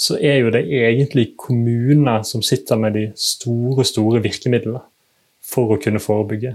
[0.00, 4.80] så er jo det egentlig kommunene som sitter med de store, store virkemidlene
[5.44, 6.54] for å kunne forebygge.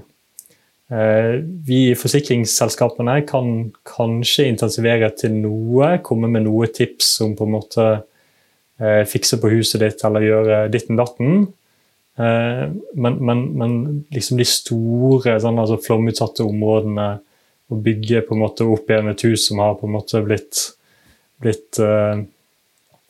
[0.93, 1.35] Eh,
[1.67, 7.55] vi i forsikringsselskapene kan kanskje intensivere til noe, komme med noe tips om på en
[7.57, 7.85] måte
[8.79, 11.45] eh, fikse på huset ditt eller gjøre ditten datten.
[12.15, 13.71] Men, men, men
[14.15, 17.09] liksom de store sånn, altså flomutsatte områdene
[17.71, 20.61] å bygge på en måte opp igjen et hus som har på en måte blitt,
[21.41, 22.21] blitt, uh,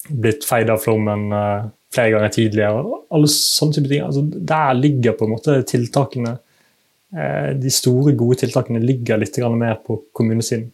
[0.09, 3.01] blitt feid av flommen uh, flere ganger tidligere.
[3.15, 4.05] Alle sånne type ting.
[4.05, 9.79] Altså, der ligger på en måte tiltakene uh, De store, gode tiltakene ligger litt mer
[9.83, 10.71] på kommunesiden.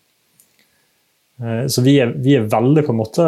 [1.41, 3.23] Så vi er, vi er, veldig på en måte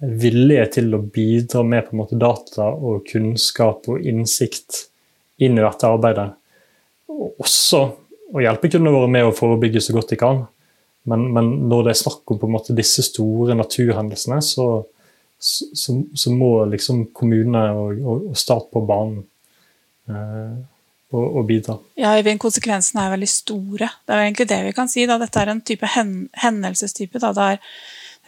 [0.00, 4.86] villige til å bidra med på en måte data og kunnskap og innsikt
[5.44, 6.30] inn i dette arbeidet.
[7.12, 7.82] Og også
[8.32, 10.44] å hjelpe kunne våre med å forebygge så godt de kan.
[11.08, 14.66] Men, men når det er snakk om på en måte disse store naturhendelsene, så,
[15.38, 19.24] så, så må liksom kommune og, og, og, stat på banen
[20.08, 20.60] eh,
[21.12, 21.76] og, og, bidra.
[21.98, 23.90] Ja, Konsekvensene er veldig store.
[24.06, 25.04] Det er egentlig det vi kan si.
[25.10, 25.18] Da.
[25.20, 27.20] Dette er en type hen, hendelsestype.
[27.22, 27.34] Da.
[27.36, 27.58] Der,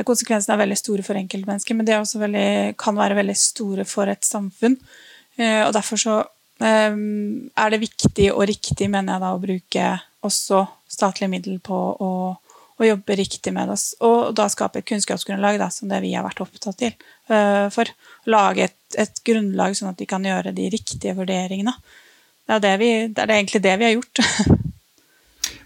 [0.04, 4.76] konsekvensene er veldig store for enkeltmennesker, men det kan være veldig store for et samfunn.
[5.38, 6.18] Eh, og Derfor så
[6.62, 9.88] er det viktig og riktig, mener jeg da, å bruke
[10.24, 12.10] også statlige midler på å,
[12.78, 16.26] å jobbe riktig med oss, og da skape et kunnskapsgrunnlag, da, som det vi har
[16.26, 16.94] vært opptatt til.
[17.30, 21.74] Uh, for å lage et, et, grunnlag sånn at vi kan gjøre de riktige vurderingene.
[22.44, 24.24] Det er, det vi, det er egentlig det vi har gjort.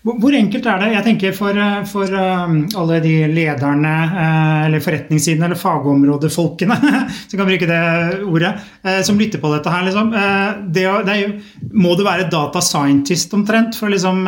[0.06, 0.88] Hvor enkelt er det?
[0.94, 6.78] Jeg tenker For, eh, for um, alle de lederne, uh, eller forretningssidene, eller fagområdefolkene,
[7.28, 7.82] som kan bruke det
[8.22, 8.52] ordet,
[9.04, 10.12] som lytter på dette her, liksom.
[10.74, 11.34] Det, det er,
[11.74, 14.22] må du være data scientist omtrent for å liksom,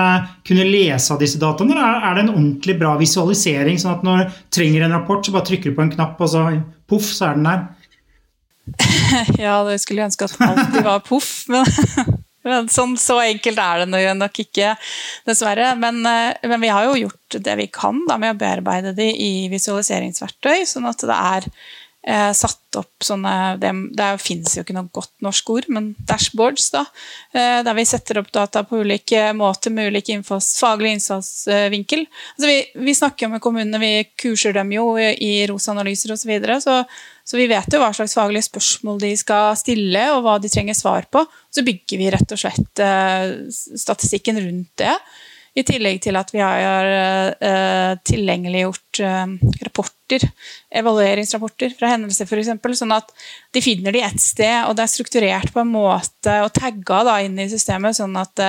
[0.47, 1.77] kunne lese av disse dataene?
[1.77, 5.35] Eller er det en ordentlig bra visualisering, sånn at når du trenger en rapport, så
[5.35, 6.49] bare trykker du på en knapp, og så
[6.91, 7.69] poff, så er den der?
[9.47, 11.65] ja, det skulle jeg ønske at alltid var poff, men
[12.41, 14.73] Sånn, så enkelt er det nok ikke,
[15.29, 15.75] dessverre.
[15.77, 19.11] Men, eh, men, vi har jo gjort det vi kan da, med å bearbeide de
[19.13, 21.51] i visualiseringsverktøy, sånn at det er
[22.07, 26.71] eh, satt opp sånne Det, det fins jo ikke noe godt norsk ord, men dashboards,
[26.75, 26.85] da.
[27.35, 32.05] Eh, der vi setter opp data på ulike måter med ulik innfalls, faglig innsatsvinkel.
[32.37, 36.23] Altså, vi, vi, snakker jo med kommunene, vi kurser dem jo i, i ROS-analyser osv.
[36.23, 36.83] Så, videre, så
[37.31, 40.75] så vi vet jo hva slags faglige spørsmål de skal stille, og hva de trenger
[40.75, 41.23] svar på.
[41.55, 43.35] Så bygger vi rett og slett eh,
[43.79, 44.97] statistikken rundt det.
[45.59, 46.89] I tillegg til at vi har
[47.41, 49.33] uh, tilgjengeliggjort uh,
[49.67, 50.27] rapporter,
[50.83, 52.53] evalueringsrapporter fra hendelser f.eks.
[52.79, 53.11] Sånn at
[53.55, 57.19] de finner de ett sted, og det er strukturert på en måte og tagga da,
[57.25, 58.45] inn i systemet, sånn at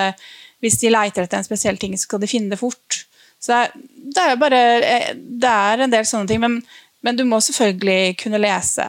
[0.61, 3.03] hvis de leiter etter en spesiell ting, så skal de finne det fort.
[3.41, 4.61] Så det er, bare,
[5.17, 6.41] det er en del sånne ting.
[6.43, 6.61] men
[7.01, 8.85] men du må selvfølgelig kunne lese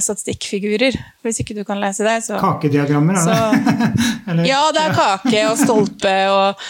[0.00, 0.96] statistikkfigurer.
[1.20, 4.46] For hvis ikke du kan lese det, så Kakediagrammer, er det?
[4.52, 6.64] ja, det er kake og stolpe og,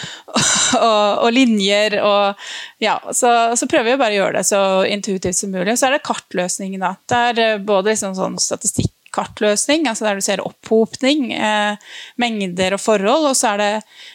[0.81, 2.47] og, og linjer og
[2.83, 5.71] Ja, så, så, prøver vi bare å gjøre det så intuitivt som mulig.
[5.71, 6.95] Og så er det kartløsningen, da.
[7.07, 11.79] Det er eh, både liksom sånn statistikk kartløsning, altså der du ser opphopning, eh,
[12.21, 13.29] mengder og forhold.
[13.31, 13.69] Og så er det,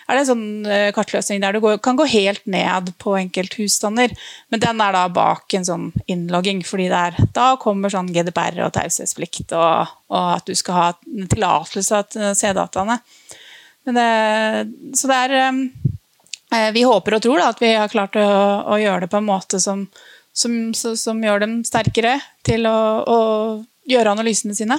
[0.07, 4.15] er det en sånn eh, kartløsning der du går, kan gå helt ned på enkelthusstander.
[4.53, 8.75] Men den er da bak en sånn innlogging, fordi der, da kommer sånn GDPR og
[8.77, 10.89] taushetsplikt, og, og, at du skal ha
[11.33, 13.01] tillatelse til å se dataene.
[13.91, 14.07] Det,
[14.95, 15.61] så det er eh,
[16.53, 18.29] eh, Vi håper og tror da, at vi har klart å,
[18.75, 19.87] å gjøre det på en måte som,
[20.37, 23.19] som, som, gjør dem sterkere til å, å
[23.91, 24.79] gjøre analysene sine.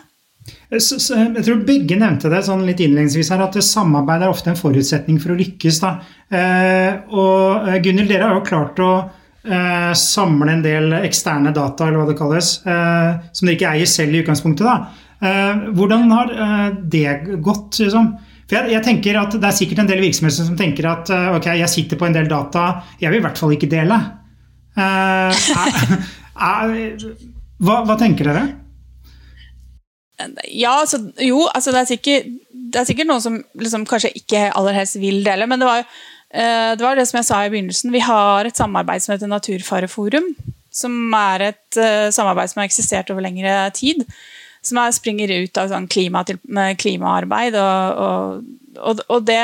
[0.71, 4.54] Så, så, jeg tror begge nevnte det sånn litt innledningsvis her, at samarbeid er ofte
[4.54, 5.82] en forutsetning for å lykkes.
[5.84, 5.91] Da.
[6.32, 11.88] Eh, og eh, Gunhild, dere har jo klart å eh, samle en del eksterne data,
[11.88, 14.65] eller hva det kalles, eh, som dere ikke eier selv i utgangspunktet.
[14.65, 14.77] Da.
[15.21, 17.12] Eh, hvordan har eh, det
[17.43, 17.82] gått?
[17.84, 18.06] Liksom?
[18.47, 21.45] For jeg, jeg, tenker at Det er sikkert en del virksomheter som tenker at ok,
[21.62, 23.99] jeg sitter på en del data, jeg vil i hvert fall ikke dele.
[26.41, 28.61] hva, hva tenker dere?
[30.48, 32.32] Ja, altså, jo, altså det, er sikkert,
[32.72, 35.84] det er sikkert noen som liksom kanskje ikke aller helst vil dele, men det var,
[35.86, 37.94] uh, det var, det som jeg sa i begynnelsen.
[37.94, 40.34] Vi har et samarbeid som heter Naturfareforum.
[40.72, 44.06] Som er et uh, samarbeid som har eksistert over lengre tid.
[44.64, 46.40] Som er, springer ut av sånn klima til,
[46.80, 47.58] klimaarbeid.
[47.60, 48.42] Og,
[48.78, 49.42] og, og, det,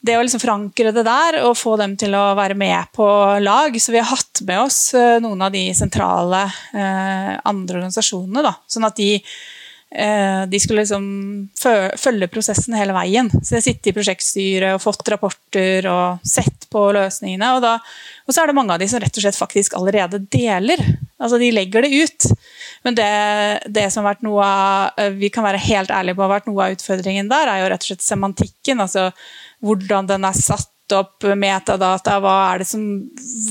[0.00, 3.06] det, å liksom forankre det der og få dem til å være med på
[3.42, 3.76] lag.
[3.76, 8.46] Så vi har hatt med oss uh, noen av de sentrale andre organisasjonene.
[8.48, 9.58] Da, sånn at de Eh,
[9.90, 11.06] de skulle liksom
[11.98, 13.26] følge prosessen hele veien.
[13.42, 17.48] Så jeg sitter i prosjektstyret og fått rapporter og sett på løsningene.
[17.56, 17.72] Og, da,
[18.26, 20.78] og, så er det mange av de som rett og slett faktisk allerede deler.
[21.18, 22.28] Altså de legger det ut.
[22.86, 23.10] Men det,
[23.66, 26.50] det som har vært noe av, eh, vi kan være helt ærlige på har vært
[26.50, 28.84] noe av utfordringen der, er jo rett og slett semantikken.
[28.86, 29.10] Altså
[29.64, 32.84] hvordan den er satt opp metadata, hva er det som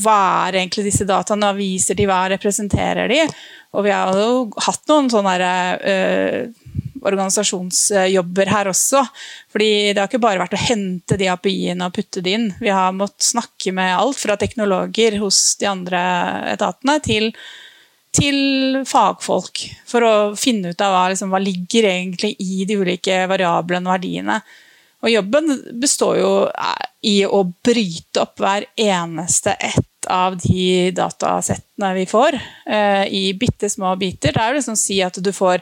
[0.04, 3.22] hva er egentlig disse dataene, hva viser de, hva representerer de?
[3.78, 6.70] Og vi har jo hatt noen sånne uh,
[7.06, 9.04] organisasjonsjobber her også.
[9.52, 12.48] Fordi det har ikke bare vært å hente de API-ene og putte de inn.
[12.60, 16.02] Vi har måttet snakke med alt fra teknologer hos de andre
[16.54, 17.30] etatene til,
[18.16, 23.24] til fagfolk for å finne ut av hva, liksom, hva ligger egentlig i de ulike
[23.32, 24.42] variablene og verdiene.
[25.00, 31.94] Og jobben består jo eh, i å bryte opp hver eneste ett av de datasettene
[31.94, 34.34] vi får, eh, i bitte små biter.
[34.34, 35.62] Det er jo liksom å si at du får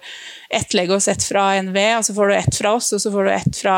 [0.49, 3.31] ett Lego-sett fra NV, og så får du ett fra oss, og så får du
[3.33, 3.77] ett fra,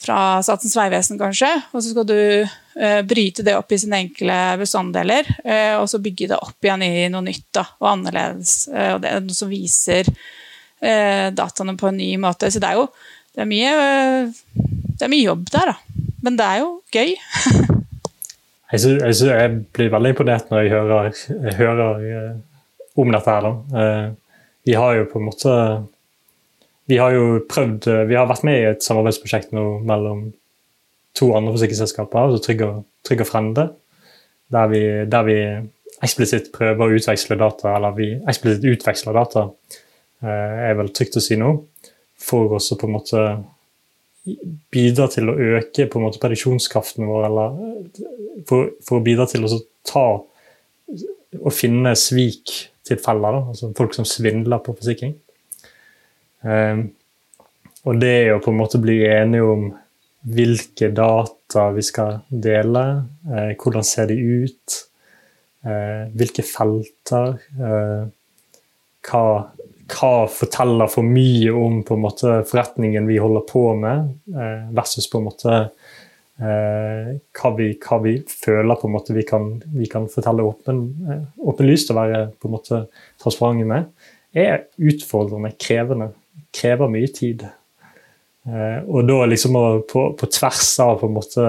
[0.00, 1.50] fra Statens vegvesen, kanskje.
[1.72, 6.02] Og så skal du eh, bryte det opp i sine enkle bestanddeler, eh, og så
[6.02, 8.56] bygge det opp igjen i noe nytt da, og annerledes.
[8.72, 10.10] Eh, og det er noe som viser
[10.80, 12.50] eh, dataene på en ny måte.
[12.50, 12.88] Så det er jo
[13.34, 13.70] det er mye,
[14.94, 16.02] det er mye jobb der, da.
[16.24, 17.14] Men det er jo gøy.
[18.74, 22.30] Jeg, synes, jeg, blir veldig imponert når jeg hører, jeg hører uh,
[22.98, 23.44] om dette her.
[23.70, 25.52] Uh, vi har jo på en måte
[26.90, 30.24] Vi har jo prøvd Vi har vært med i et samarbeidsprosjekt nå mellom
[31.14, 33.68] to andre forsikringsselskaper, altså Trygg og, Trygg og Frende,
[34.50, 35.38] der vi, der vi,
[36.02, 39.44] eksplisitt prøver å utveksle data, eller vi eksplisitt utveksler data,
[40.26, 41.52] er vel trygt å si nå,
[42.24, 43.24] for å på en måte
[44.72, 47.58] bidra til å øke på en måte predisjonskraften vår, eller
[48.48, 50.06] for, for, å bidra til å ta
[51.34, 55.16] og finne sviktilfeller, altså folk som svindler på forsikring.
[56.44, 56.86] Um,
[57.84, 59.66] og det å på en måte bli enige om
[60.24, 64.76] hvilke data vi skal dele, eh, hvordan ser de ut,
[65.66, 68.06] eh, hvilke felter, eh,
[69.04, 69.50] hva
[69.90, 75.08] hva forteller for mye om på en måte, forretningen vi holder på med, eh, versus
[75.10, 79.88] på en måte eh, hva, vi, hva, vi, føler på en måte vi kan, vi
[79.90, 82.84] kan fortelle åpen, eh, åpenlyst og være på en måte
[83.22, 83.90] transparente med,
[84.34, 86.12] er utfordrende, krevende.
[86.54, 87.44] Krever mye tid.
[88.44, 89.56] Eh, og da liksom
[89.90, 91.44] på, på, tvers av på en måte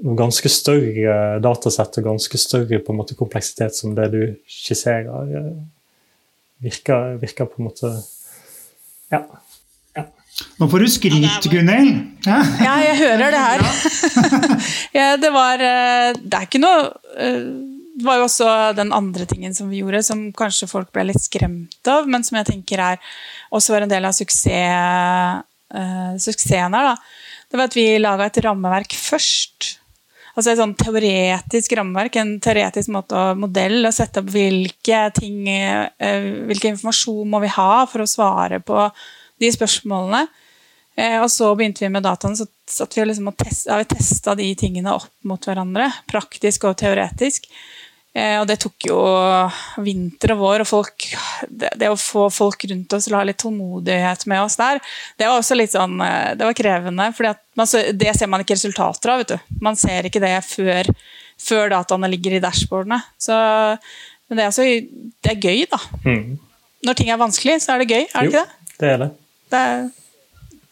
[0.00, 5.52] ganske større datasett og ganske større på en måte kompleksitet som det du skisserer eh,
[6.62, 7.90] virker, virker på en måte
[9.10, 9.24] Ja.
[9.96, 10.04] ja.
[10.60, 11.96] Nå får du skryt, Gunhild.
[12.26, 12.38] Ja.
[12.60, 12.76] ja.
[12.84, 13.64] jeg hører det her.
[14.98, 17.40] ja, det var eh, Det er ikke noe eh,
[17.96, 21.20] Det var jo også den andre tingen som vi gjorde, som kanskje folk ble litt
[21.20, 23.02] skremt av, men som jeg tenker er
[23.50, 25.42] også var en del av suksess,
[25.74, 26.92] uh, suksessen her.
[26.92, 26.94] Da.
[27.50, 29.79] Det var at vi laga et rammeverk først
[30.40, 35.46] altså et sånn teoretisk rammeverk, en teoretisk måte å modell å sette opp hvilke ting,
[35.48, 38.88] eh, hvilken informasjon må vi ha for å svare på
[39.40, 40.26] de spørsmålene.
[40.96, 43.90] Eh, og så begynte vi med dataene, så satt vi liksom og test, har vi
[43.92, 45.88] testa de tingene opp mot hverandre.
[46.10, 47.46] Praktisk og teoretisk.
[48.10, 48.98] Eh, og det tok jo
[49.84, 51.06] vinter og vår, og folk,
[51.46, 54.80] det, det, å få folk rundt oss til å ha litt tålmodighet med oss der,
[55.14, 57.30] det var også litt sånn eh, Det var krevende, for
[57.94, 59.22] det ser man ikke resultater av.
[59.22, 59.54] vet du.
[59.62, 60.90] Man ser ikke det før,
[61.38, 62.98] før dataene ligger i dashbordene.
[63.20, 63.36] Så,
[64.26, 64.66] men det er, også,
[65.22, 65.80] det er gøy, da.
[66.02, 66.40] Mm.
[66.88, 68.76] Når ting er vanskelig, så er det gøy, er det jo, ikke det?
[68.80, 69.10] Det er det.
[69.52, 69.88] det er,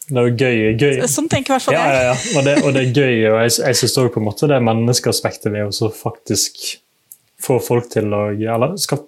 [0.09, 0.61] det er gøy.
[0.81, 1.07] gøy.
[1.07, 1.87] Sånn tenker i hvert fall jeg.
[1.87, 2.19] Ja, ja, ja.
[2.35, 3.17] Og, det, og det er gøy.
[3.31, 4.21] og Jeg, jeg syns òg
[4.51, 6.79] det menneskeaspektet ved å faktisk
[7.43, 9.03] få folk til å eller skal,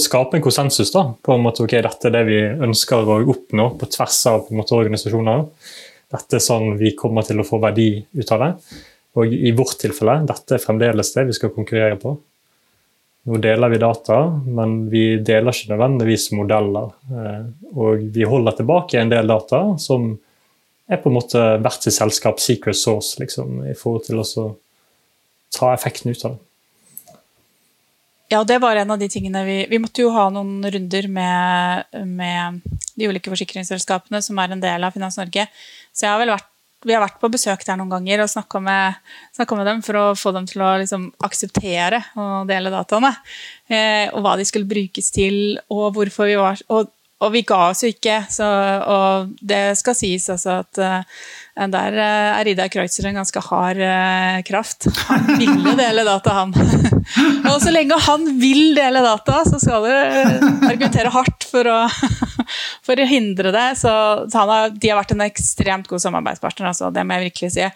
[0.00, 3.72] skape en konsensus da, på en måte, ok, dette er det vi ønsker å oppnå
[3.80, 5.44] på tvers av på måte, organisasjoner.
[6.10, 8.50] Dette er sånn vi kommer til å få verdi ut av det.
[9.18, 12.14] Og i vårt tilfelle, dette er fremdeles det vi skal konkurrere på.
[13.30, 16.94] Nå deler vi data, men vi deler ikke nødvendigvis modeller.
[17.12, 17.42] Eh,
[17.76, 20.14] og vi holder tilbake en del data som
[20.90, 24.46] er på en måte hvert sitt selskap secret source, liksom, i forhold til å
[25.54, 26.49] ta effekten ut av det.
[28.30, 31.96] Ja, det var en av de tingene vi Vi måtte jo ha noen runder med,
[32.06, 32.60] med
[32.94, 35.48] de ulike forsikringsselskapene som er en del av Finans Norge.
[35.90, 36.46] Så jeg har vel vært
[36.86, 39.00] vi har vært på besøk der noen ganger og snakka med,
[39.36, 43.10] med, dem for å få dem til å liksom akseptere å dele dataene.
[43.68, 46.88] Eh, og hva de skulle brukes til, og hvorfor vi var Og
[47.20, 48.46] og vi ga oss jo ikke, så,
[48.88, 51.18] og det skal sies altså at uh,
[51.68, 54.88] der uh, er Ida Kreutzer en ganske hard uh, kraft.
[55.10, 56.54] Han vil dele data, han.
[57.50, 59.92] og så lenge han vil dele data, så skal du
[60.70, 61.78] argumentere hardt for å,
[62.88, 63.68] for å hindre det.
[63.84, 63.92] Så,
[64.32, 67.68] så har, de har vært en ekstremt god samarbeidspartner, altså, det må jeg virkelig si.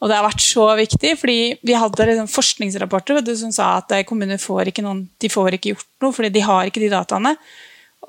[0.00, 3.92] Og det har vært så viktig, fordi vi hadde liksom forskningsrapporter du, som sa at
[4.08, 7.36] kommuner får ikke, noen, de får ikke gjort noe, fordi de har ikke de dataene.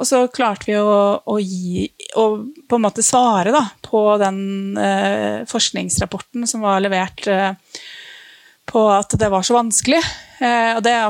[0.02, 1.86] Og så klarte vi å, å, gi,
[2.18, 4.40] å på en måte svare da, på den
[4.82, 7.52] eh, forskningsrapporten som var levert eh,
[8.72, 10.02] på at det var så vanskelig.
[10.42, 11.06] Eh, og det jeg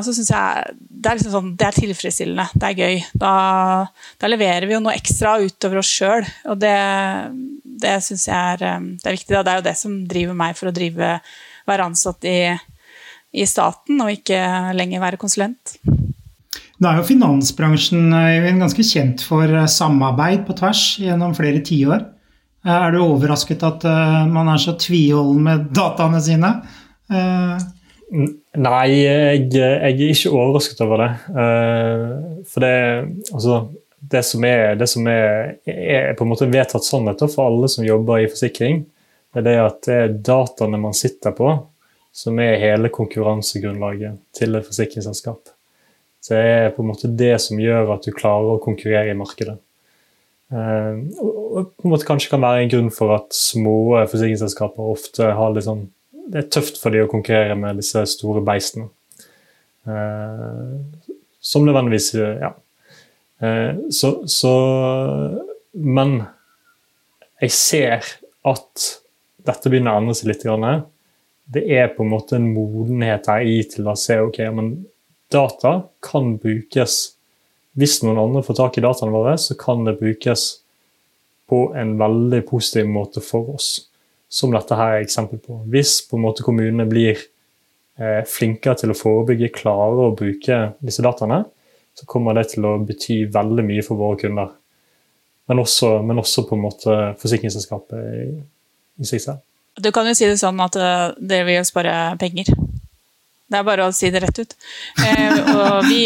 [1.02, 2.48] det er, liksom sånn, det er tilfredsstillende.
[2.54, 3.00] Det er gøy.
[3.24, 3.36] Da,
[4.20, 6.76] da leverer vi jo noe ekstra utover oss sjøl, og det,
[7.64, 9.34] det syns jeg er, eh, er viktig.
[9.38, 9.46] Da.
[9.48, 11.16] Det er jo det som driver meg for å drive,
[11.70, 12.38] være ansatt i,
[13.32, 14.44] i staten, og ikke
[14.76, 15.78] lenger være konsulent.
[16.82, 22.08] Da er jo finansbransjen Øyvind, ganske kjent for eh, samarbeid på tvers gjennom flere tiår.
[22.66, 26.50] Eh, er du overrasket at eh, man er så tviholden med dataene sine?
[27.12, 31.10] Nei, jeg, jeg, er ikke overrasket over det.
[32.50, 32.74] For det,
[33.36, 33.60] altså,
[34.16, 37.86] det som, er, det som er, er, på en måte vedtatt sannhet for alle som
[37.86, 38.86] jobber i forsikring,
[39.32, 41.54] det er det at det er dataene man sitter på,
[42.16, 45.52] som er hele konkurransegrunnlaget til et forsikringsselskap.
[46.22, 49.18] Så det er på en måte det som gjør at du klarer å konkurrere i
[49.18, 49.58] markedet.
[50.52, 55.30] Uh, og på en måte kanskje kan være en grunn for at små forsikringsselskaper ofte
[55.38, 55.86] har litt sånn
[56.32, 58.90] Det er tøft for dem å konkurrere med disse store beistene.
[59.88, 60.78] Uh,
[61.42, 62.54] som nødvendigvis Ja.
[63.90, 64.50] Så, så,
[65.74, 66.12] Men
[67.42, 68.06] jeg ser
[68.46, 68.84] at
[69.42, 70.46] dette begynner å endre seg litt.
[71.50, 74.70] Det er på en måte en modenhet her i til å se ok, men
[75.32, 77.16] data kan brukes
[77.80, 80.42] Hvis noen andre får tak i dataene våre, så kan det brukes
[81.48, 83.70] på en veldig positiv måte for oss.
[84.28, 85.62] Som dette her er eksempel på.
[85.72, 91.04] Hvis på en måte kommunene blir eh, flinkere til å forebygge, klarer å bruke disse
[91.06, 91.46] dataene,
[91.96, 94.52] så kommer det til å bety veldig mye for våre kunder.
[95.48, 98.28] Men også, men også på en måte forsikringsselskapet i,
[99.00, 99.42] i seg selv.
[99.80, 102.52] Du kan jo si det sånn at eh, det vil spare penger.
[103.52, 104.54] Det er bare å si det rett ut.
[105.04, 106.04] Eh, og, vi,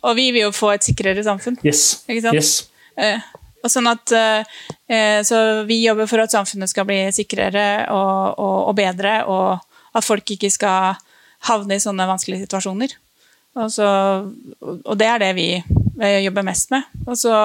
[0.00, 1.58] og, vi, vil jo få et sikrere samfunn.
[1.66, 2.06] Yes.
[2.08, 2.52] Yes.
[2.96, 3.20] Eh,
[3.60, 8.56] og sånn at, eh, så vi jobber for at samfunnet skal bli sikrere og, og,
[8.70, 10.96] og, bedre, og at folk ikke skal
[11.50, 12.96] havne i sånne vanskelige situasjoner.
[13.56, 13.86] Og, så,
[14.62, 15.50] og det er det vi
[16.26, 16.88] jobber mest med.
[17.06, 17.36] Og så,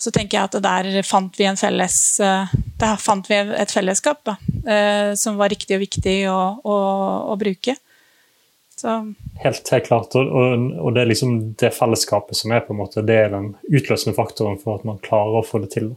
[0.00, 5.12] så tenker jeg at der fant vi, felles, der fant vi et fellesskap da, eh,
[5.18, 6.76] som var riktig og viktig å, å,
[7.32, 7.76] å bruke.
[8.82, 9.14] Så.
[9.38, 10.14] Helt, helt klart.
[10.18, 10.32] Og,
[10.82, 14.16] og, det er liksom det fellesskapet som er på en måte det er den utløsende
[14.16, 15.92] faktoren for at man klarer å få det til.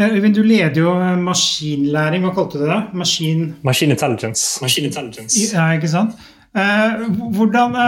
[0.00, 2.80] Eh, Øyvind, du leder jo eh, maskinlæring, hva kalte du det?
[2.98, 3.52] Maskin...
[3.62, 4.58] Machine intelligence.
[4.64, 5.38] Machine intelligence.
[5.52, 6.18] Ja, ikke sant?
[6.58, 7.78] Eh, hvordan,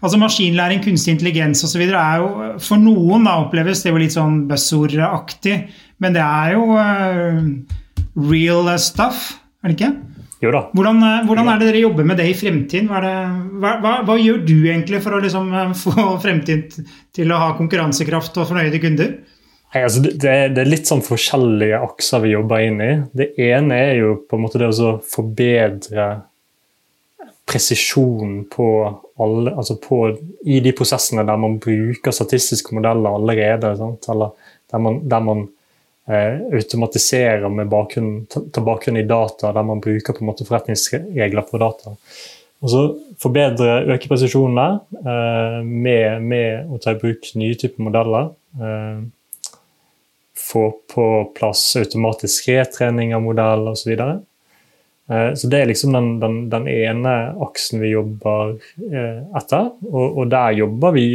[0.00, 1.84] altså Maskinlæring, kunstig intelligens osv.
[1.84, 2.30] er jo
[2.62, 5.60] for noen da oppleves det jo litt sånn buzzord-aktig,
[6.00, 6.80] men det er jo
[8.32, 9.92] real stuff, er det ikke?
[10.44, 10.66] Jo da.
[10.76, 12.90] Hvordan, eh, hvordan, er det dere jobber med det i fremtiden?
[12.90, 13.14] Hva, det,
[13.62, 17.54] hva, hva, hva gjør du egentlig for å liksom eh, få fremtiden til å ha
[17.56, 19.16] konkurransekraft og fornøyde kunder?
[19.74, 22.92] Nei, altså det, det, er litt sånn forskjellige akser vi jobber inn i.
[23.16, 26.06] Det ene er jo på en måte det å forbedre
[27.46, 28.68] presisjonen på
[29.22, 30.00] alle, altså på,
[30.48, 33.74] i de prosessene der man bruker statistiske modeller allerede.
[34.12, 34.32] Eller
[34.72, 35.44] der man, der man
[36.08, 41.42] Eh, automatiserer med bakgrunn, ta bakgrunn i data, der man bruker på en måte forretningsregler
[41.48, 41.96] for data.
[42.62, 42.82] Og så
[43.16, 48.28] Forbedre, øke presisjonen der eh, med, med, å ta i bruk nye typer modeller.
[48.60, 49.00] Eh,
[50.46, 50.64] få
[50.94, 53.82] på plass automatisk retrening av modeller osv.
[53.82, 54.18] Så, videre.
[55.40, 59.72] så det er liksom den, den, den, ene aksen vi jobber etter.
[59.88, 61.06] Og, og der jobber vi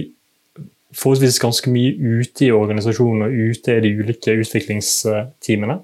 [0.97, 5.80] forholdsvis ganske mye ute i organisasjonen og ute i de ulike utviklingsteamene.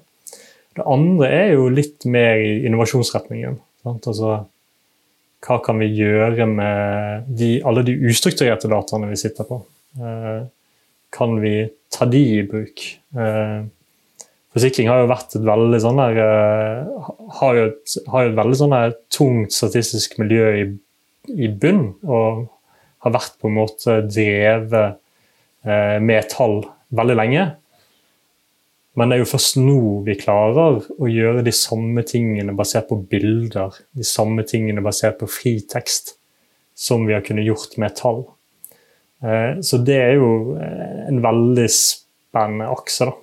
[0.78, 3.56] Det andre er jo litt mer i innovasjonsretningen.
[3.88, 4.36] Altså,
[5.46, 9.62] hva kan vi gjøre med de, alle de ustrukturerte dataene vi sitter på?
[9.98, 10.44] Eh,
[11.14, 11.54] kan vi
[11.94, 12.84] ta de i bruk?
[13.16, 13.60] Eh,
[14.54, 17.08] forsikring har jo vært et veldig sånn der, eh,
[17.40, 20.68] har, jo et, har jo et veldig sånn der tungt statistisk miljø i,
[21.32, 21.94] i bunn.
[22.04, 22.46] og
[23.04, 24.76] har vært på en måte drevet
[25.64, 26.60] eh, med tall
[26.94, 27.44] veldig lenge.
[28.98, 32.98] Men det er jo først nå vi klarer å gjøre de samme tingene basert på
[33.10, 36.16] bilder, de samme tingene basert på fri tekst,
[36.74, 38.24] som vi har kunnet gjort med tall.
[39.22, 43.14] Eh, så det er jo eh, en veldig spennende akse da,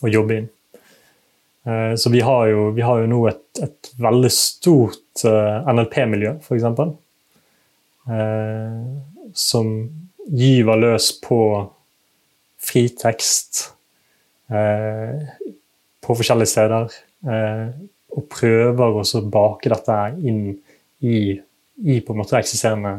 [0.00, 0.46] å jobbe inn.
[1.96, 6.66] Så vi har jo, vi har jo nå et, et veldig stort NLP-miljø, f.eks
[9.34, 9.68] som
[10.28, 11.38] gyver løs på
[12.64, 13.64] fritekst
[14.52, 15.28] eh,
[16.04, 16.94] på forskjellige steder.
[17.24, 17.66] Eh,
[18.14, 20.42] og prøver å bake dette inn
[21.02, 22.92] i, i på en måte eksisterende,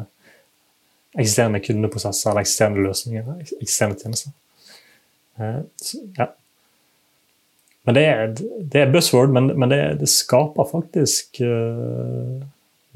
[1.15, 3.29] eksisterende kundeprosesser eller eksisterende løsninger,
[3.61, 4.33] eksisterende tjenester.
[5.39, 5.61] Eh,
[6.19, 6.27] ja.
[7.85, 8.35] Men det er,
[8.73, 12.39] det er buzzword, men, men det, det, skaper faktisk uh,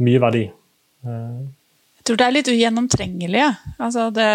[0.02, 0.48] mye verdi.
[1.06, 1.59] Jeg
[2.10, 3.40] tror det er litt ugjennomtrengelig.
[3.40, 3.54] Ja.
[3.78, 4.30] Altså det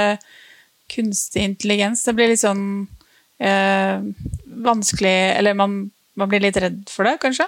[0.95, 2.65] kunstig intelligens Det blir litt sånn
[3.41, 4.03] eh,
[4.45, 5.79] vanskelig Eller man,
[6.15, 7.47] man, blir litt redd for det, kanskje.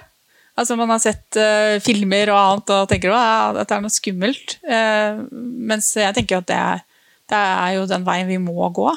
[0.57, 4.57] Altså Man har sett eh, filmer og annet og tenker at dette er noe skummelt.
[4.65, 5.21] Eh,
[5.69, 6.81] mens jeg tenker at det er,
[7.29, 8.89] det er jo den veien vi må gå.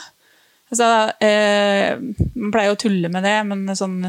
[0.70, 0.86] Altså,
[1.26, 1.98] eh,
[2.38, 4.04] man pleier å tulle med det, men sånn,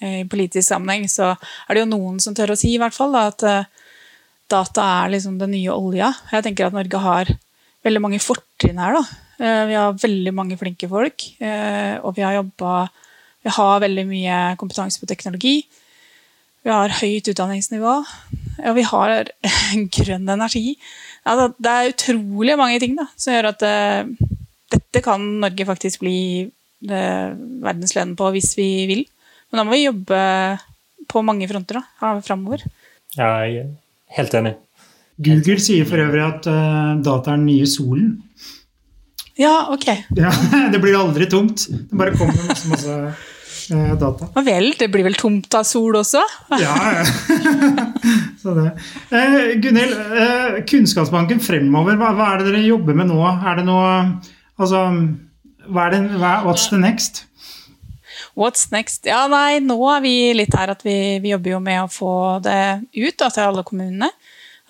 [0.00, 2.96] eh, i politisk sammenheng så er det jo noen som tør å si i hvert
[2.96, 3.89] fall da, at eh,
[4.50, 6.12] data er liksom den nye olja.
[6.32, 7.30] Jeg tenker at Norge har
[7.86, 8.98] veldig mange fortrinn her.
[8.98, 9.04] da.
[9.40, 12.88] Eh, vi har veldig mange flinke folk, eh, og vi har jobba
[13.42, 15.64] Vi har veldig mye kompetanse på teknologi.
[16.62, 17.94] Vi har høyt utdanningsnivå,
[18.68, 19.30] og vi har
[19.96, 20.76] grønn energi.
[21.24, 24.28] Altså, det er utrolig mange ting da, som gjør at uh,
[24.76, 26.52] dette kan Norge faktisk bli
[26.92, 27.32] uh,
[27.64, 29.06] verdensledende på hvis vi vil.
[29.48, 30.20] Men da må vi jobbe
[31.08, 32.68] på mange fronter da, framover.
[33.16, 33.70] Ja, jeg
[34.16, 34.56] helt enig.
[35.20, 38.14] Google sier for øvrig at uh, data er den nye solen.
[39.40, 39.86] Ja, ok.
[40.16, 40.32] Ja,
[40.72, 41.66] det blir aldri tomt.
[41.68, 42.96] Det bare kommer masse, masse
[43.74, 44.30] uh, data.
[44.34, 46.24] Og vel, det blir vel tomt av sol også?
[46.60, 47.04] ja, ja.
[48.40, 48.70] Så det.
[49.12, 53.20] Uh, Gunhild, uh, Kunnskapsbanken fremover, hva, hva, er det dere jobber med nå?
[53.24, 53.90] Er det noe
[54.60, 54.76] Altså,
[55.72, 57.22] hva er det, hva, what's the next?
[58.40, 59.04] What's next?
[59.04, 62.12] Ja, nei, nå er vi litt her at vi, vi jobber jo med å få
[62.40, 62.60] det
[62.96, 64.08] ut da, til alle kommunene.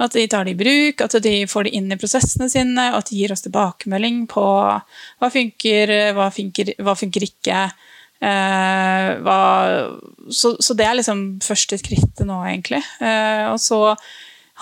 [0.00, 2.98] At de tar det i bruk, at de får det inn i prosessene sine, og
[2.98, 7.60] at de gir oss tilbakemelding på hva funker, hva funker, hva funker ikke.
[8.18, 9.38] Eh, hva,
[10.34, 12.80] så, så, det er liksom første skrittet nå, egentlig.
[12.98, 13.94] Eh, og så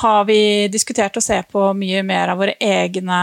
[0.03, 3.23] har vi diskutert å se på mye mer av våre egne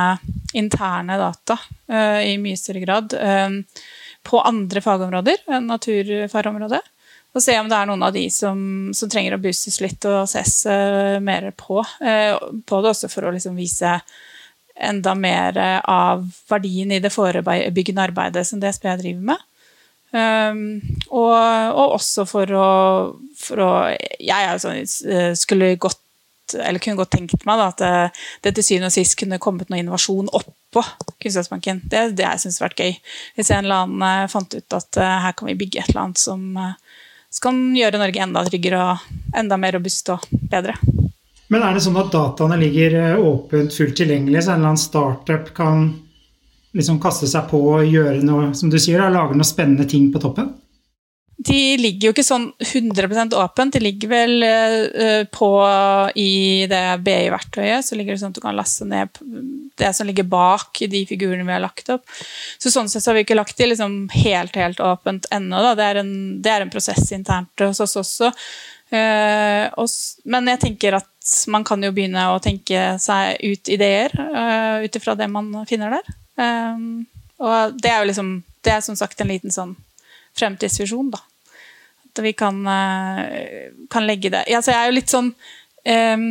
[0.57, 3.13] interne data eh, i mye større grad.
[3.13, 3.61] Eh,
[4.25, 6.81] på andre fagområder enn naturfagområdet.
[7.35, 8.59] Og se om det er noen av de som,
[8.95, 11.81] som trenger å boostes litt og ses uh, mer på.
[11.99, 13.97] Uh, på det også for å liksom vise
[14.75, 15.55] enda mer
[15.87, 19.43] av verdien i det forebyggende arbeidet som DSB driver med.
[20.15, 20.59] Um,
[21.09, 22.67] og, og, også for å,
[23.39, 23.69] for å
[24.19, 26.01] Jeg sånn, eh, skulle godt
[26.55, 28.11] eller kunne godt tenkt meg da, at
[28.45, 30.27] det til syvende og sist kunne kommet noe innovasjon
[30.75, 31.79] oppå Kunnskapsbanken.
[31.87, 32.93] Det er det jeg syns har vært gøy.
[33.39, 36.43] Hvis en eller annen fant ut at her kan vi bygge et eller annet som
[37.35, 40.77] som kan gjøre Norge enda tryggere og enda mer robust og bedre.
[41.51, 44.81] Men er det sånn at dataene ligger eh, åpent, fullt tilgjengelig, så en eller annen
[44.81, 45.89] startup kan
[46.75, 50.07] liksom kaste seg på og gjøre noe, som du sier, da, lage noen spennende ting
[50.13, 50.53] på toppen?
[51.45, 53.75] De ligger jo ikke sånn 100% åpent.
[53.75, 55.49] De ligger vel uh, på
[56.17, 57.85] i det BI-verktøyet.
[57.85, 59.19] Så ligger det sånn at du kan laste ned
[59.77, 62.05] det som ligger bak de figurene vi har lagt opp.
[62.57, 65.61] Så sånn sett så har vi ikke lagt de liksom helt, helt åpent ennå.
[65.77, 65.91] Det,
[66.41, 68.31] det, er en prosess internt hos oss også.
[69.75, 69.93] Og,
[70.31, 74.13] men jeg tenker at man kan jo begynne å tenke seg ut ideer
[74.85, 76.13] ut ifra det man finner der.
[77.43, 78.29] Og det er jo liksom
[78.63, 79.75] Det er som sagt en liten sånn
[80.35, 81.19] fremtidsvisjon, da.
[82.15, 86.23] At vi kan, eh, kan legge det altså Jeg er jo litt sånn um,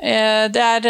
[0.00, 0.86] det er,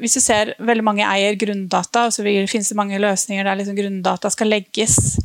[0.00, 3.74] Hvis du ser veldig mange eier grunndata, og så finnes det mange løsninger der liksom
[3.74, 5.16] grunndata skal legges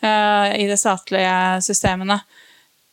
[0.00, 2.16] i de statlige systemene.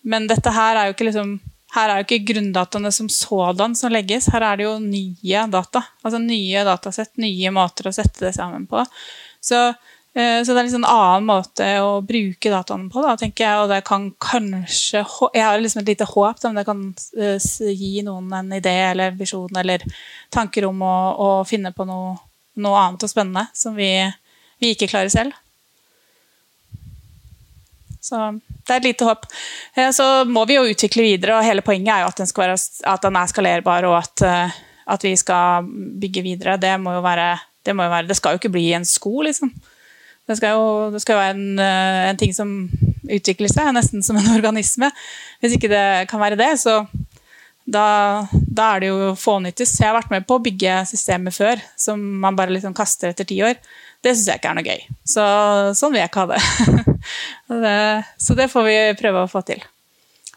[0.04, 1.32] Men dette her er jo ikke liksom
[1.78, 5.86] her er jo ikke grunndataene som sådan som legges, her er det jo nye data.
[6.04, 8.84] Altså nye datasett, nye måter å sette det sammen på.
[9.40, 13.46] Så Eh, så det er en sånn annen måte å bruke dataene på, da, tenker
[13.46, 13.60] jeg.
[13.62, 15.04] Og det kan kanskje
[15.36, 16.82] Jeg har liksom et lite håp om det kan
[17.20, 19.86] eh, gi noen en idé eller visjon eller
[20.34, 22.18] tanker om å, å finne på noe,
[22.58, 23.92] noe, annet og spennende som vi,
[24.58, 25.38] vi, ikke klarer selv.
[28.02, 29.30] Så det er et lite håp.
[29.78, 32.60] Eh, så må vi jo utvikle videre, og hele poenget er jo at den, være,
[32.96, 34.26] at den er skalerbar, og at,
[34.90, 35.70] at, vi skal
[36.02, 36.58] bygge videre.
[36.58, 39.20] Det må jo være det, må jo være, det skal jo ikke bli en sko,
[39.28, 39.54] liksom.
[40.30, 42.50] Det skal jo, det skal jo være en, eh, en, ting som
[43.10, 44.92] utvikler seg, nesten som en organisme.
[45.42, 46.84] Hvis ikke det kan være det, så
[47.70, 49.74] da, da er det jo fånyttes.
[49.80, 53.28] Jeg har vært med på å bygge systemer før som man bare liksom kaster etter
[53.30, 53.58] ti år.
[54.06, 54.86] Det syns jeg ikke er noe gøy.
[55.16, 55.26] Så
[55.78, 56.96] sånn vil jeg ikke ha det.
[57.66, 57.76] det.
[58.22, 59.66] Så det får vi prøve å få til.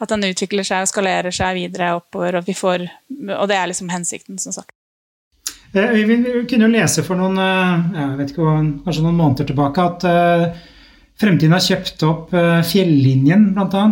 [0.03, 2.88] At den utvikler seg og skalerer seg videre oppover, og, får,
[3.36, 4.74] og det er liksom hensikten, som sagt.
[5.73, 6.16] Eh, vi
[6.49, 10.62] kunne jo lese for noen, eh, jeg vet ikke, kanskje noen måneder tilbake at eh,
[11.23, 12.33] Fremtiden har kjøpt opp
[12.66, 13.83] Fjellinjen, bl.a.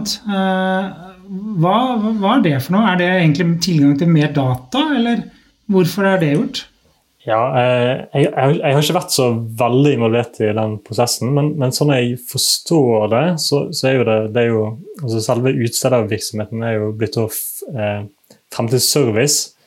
[1.62, 2.88] Hva, hva er det for noe?
[2.90, 5.20] Er det egentlig tilgang til mer data, eller
[5.70, 6.62] hvorfor er det gjort?
[7.28, 9.28] Ja, jeg, jeg, jeg, har ikke vært så
[9.60, 14.08] veldig involvert i den prosessen, men, men sånn jeg forstår det, så, så er jo
[14.08, 14.66] det, det er jo,
[15.04, 18.08] altså Selve utstedervirksomheten er jo blitt å eh,
[18.50, 19.59] frem til service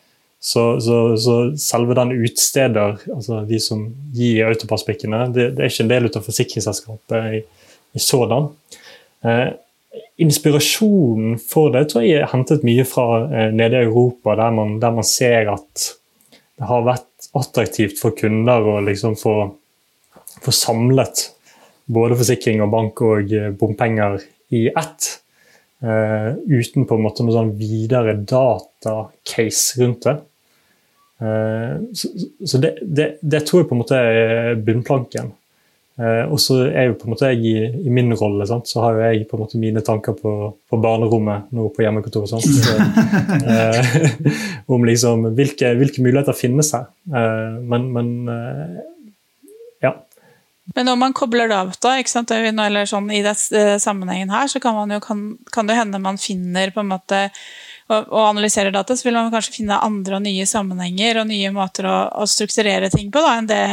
[0.43, 5.85] Så, så, så, selve den utsteder, altså de som gir autopasspikkene, det, det, er ikke
[5.85, 7.39] en del av forsikringsselskapet i,
[7.95, 8.49] i sådan.
[9.23, 9.45] Eh,
[10.19, 14.75] inspirasjonen for det tror jeg er hentet mye fra eh, nede i Europa, der man,
[14.83, 15.85] der man, ser at
[16.59, 19.37] det har vært attraktivt for kunder å liksom få,
[20.43, 21.29] få samlet
[21.87, 24.19] både forsikring og bank og eh, bompenger
[24.53, 25.09] i ett.
[25.83, 30.13] Uh, uten på en måte noe sånn videre datacase rundt det.
[31.23, 32.09] Uh, så,
[32.45, 35.31] så det, det, det, tror jeg på en måte er bunnplanken.
[35.93, 38.67] Uh, og så er jo på en måte jeg i, i min rolle, sant?
[38.67, 40.33] så har jo jeg på en måte mine tanker på,
[40.69, 42.33] på barnerommet nå på hjemmekontoret.
[42.33, 42.47] Sant?
[44.73, 46.89] om liksom hvilke, hvilke, muligheter finnes her.
[47.61, 48.09] men, men
[49.83, 49.93] ja.
[50.75, 54.99] Men når man kobler data eller sånn, i det eh, sammenhengen her, så kan, jo,
[55.03, 57.25] kan, kan, det hende man finner på en måte
[57.91, 61.89] og, analyserer data, så vil man kanskje finne andre og nye sammenhenger og nye måter
[61.89, 63.63] å, å strukturere ting på da, enn det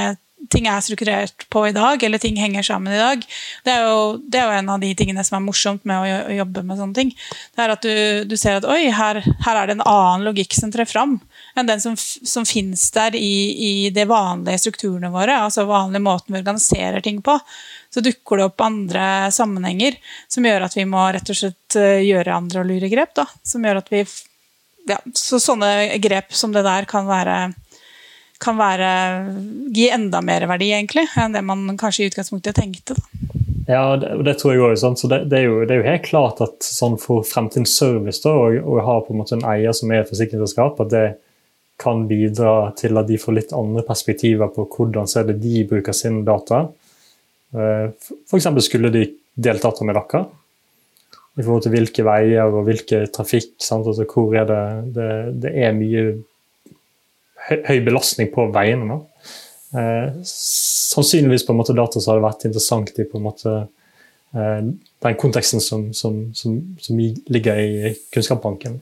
[0.50, 3.24] ting er strukturert på i dag, eller ting henger sammen i dag.
[3.66, 6.36] Det er jo, det er jo en av de tingene som er morsomt med å
[6.40, 7.12] jobbe med sånne ting.
[7.54, 7.94] Det er at du,
[8.30, 11.18] du ser at oi, her, her, er det en annen logikk som trer fram
[11.58, 16.34] enn den som, som finnes der i, i de vanlige strukturene våre, altså vanlige måten
[16.34, 17.36] vi organiserer ting på.
[17.90, 19.96] Så dukker det opp andre sammenhenger
[20.30, 23.16] som gjør at vi må rett og slett eh, gjøre andre og lure grep.
[23.18, 24.04] Da, som gjør at vi
[24.88, 27.50] ja, så sånne grep som det der kan være
[28.40, 28.90] kan være,
[29.76, 32.96] gi enda mer verdi egentlig, enn det man kanskje i utgangspunktet tenkte.
[32.96, 33.36] Da.
[33.70, 34.94] Ja, det, det tror jeg også.
[34.96, 38.22] Så det, det, er jo, det, er jo, helt klart at sånn for fremtidens service
[38.24, 41.04] da, og, og ha på en måte en eier som er et forsikringsselskap, at det
[41.80, 45.08] kan bidra til at de får litt andre perspektiver på hvordan
[45.40, 46.66] de bruker sine data.
[47.54, 47.90] Eh,
[48.28, 48.48] F.eks.
[48.66, 50.24] skulle de deltatt med dere
[51.38, 53.54] i forhold til hvilke veier og hvilke trafikk.
[53.72, 54.64] Altså, hvor er det,
[54.96, 55.10] det,
[55.44, 56.04] det er mye
[57.48, 58.86] høy belastning på veiene.
[58.88, 59.00] nå.
[59.70, 63.52] Eh, sannsynligvis på en måte data som hadde vært interessant i på en måte
[64.34, 64.70] eh,
[65.06, 68.80] den konteksten som, som, som, som, ligger i Kunnskapsbanken.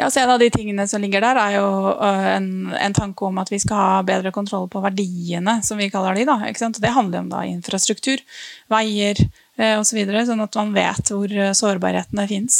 [0.00, 1.66] Ja, så En av de tingene som ligger der, er jo
[2.00, 5.90] uh, en, en, tanke om at vi skal ha bedre kontroll på verdiene, som vi
[5.92, 6.24] kaller de.
[6.24, 6.80] da, ikke sant?
[6.80, 8.22] Det handler om da infrastruktur,
[8.72, 12.56] veier eh, osv., så videre, sånn at man vet hvor uh, sårbarhetene fins.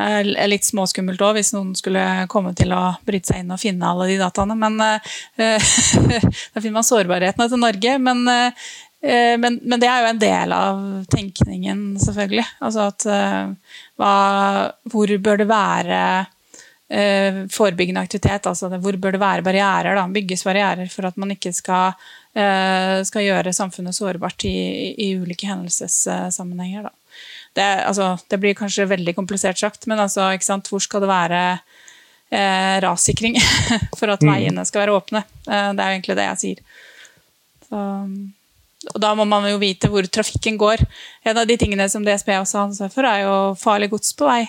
[0.00, 3.84] Er litt småskummelt òg hvis noen skulle komme til å bryte seg inn og finne
[3.84, 4.56] alle de dataene.
[4.56, 4.80] Men
[5.36, 7.98] da finner man sårbarhetene til Norge.
[8.00, 10.80] Men, men, men, det er jo en del av
[11.12, 12.48] tenkningen, selvfølgelig.
[12.64, 13.08] Altså at
[14.00, 14.14] hva,
[14.88, 16.36] Hvor bør det være eh,
[16.90, 18.46] forebyggende aktivitet.
[18.46, 19.94] altså Hvor bør det være barrierer?
[19.94, 21.92] da, Bygges barrierer for at man ikke skal,
[22.34, 26.90] eh, skal gjøre samfunnet sårbart i, i, ulike hendelsessammenhenger.
[27.54, 30.30] Det, altså, det, blir kanskje veldig komplisert sagt, men altså,
[30.70, 31.40] hvor skal det være
[32.30, 33.38] eh, rassikring
[33.98, 34.32] for at mm.
[34.32, 35.24] veiene skal være åpne?
[35.46, 36.62] Eh, det er jo egentlig det jeg sier.
[37.70, 37.86] Så,
[38.94, 40.82] og da må man jo vite hvor trafikken går.
[41.28, 44.26] En av de tingene som DSB også har ansvar for, er jo farlig gods på
[44.26, 44.46] vei.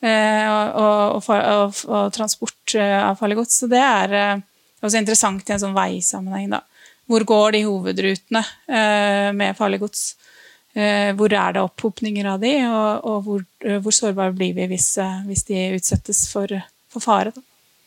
[0.00, 3.58] Eh, og, og, og, og, transport eh, av farlig gods.
[3.60, 4.42] Så det er eh,
[4.80, 6.54] også interessant i en sånn veisammenheng.
[6.54, 6.62] Da.
[7.10, 8.42] Hvor går de hovedrutene
[9.34, 10.02] med farlig gods?
[10.70, 13.40] Hvor er det opphopninger av de, og, hvor,
[13.82, 14.92] hvor sårbare blir vi hvis,
[15.26, 16.54] hvis de utsettes for,
[16.94, 17.32] for fare?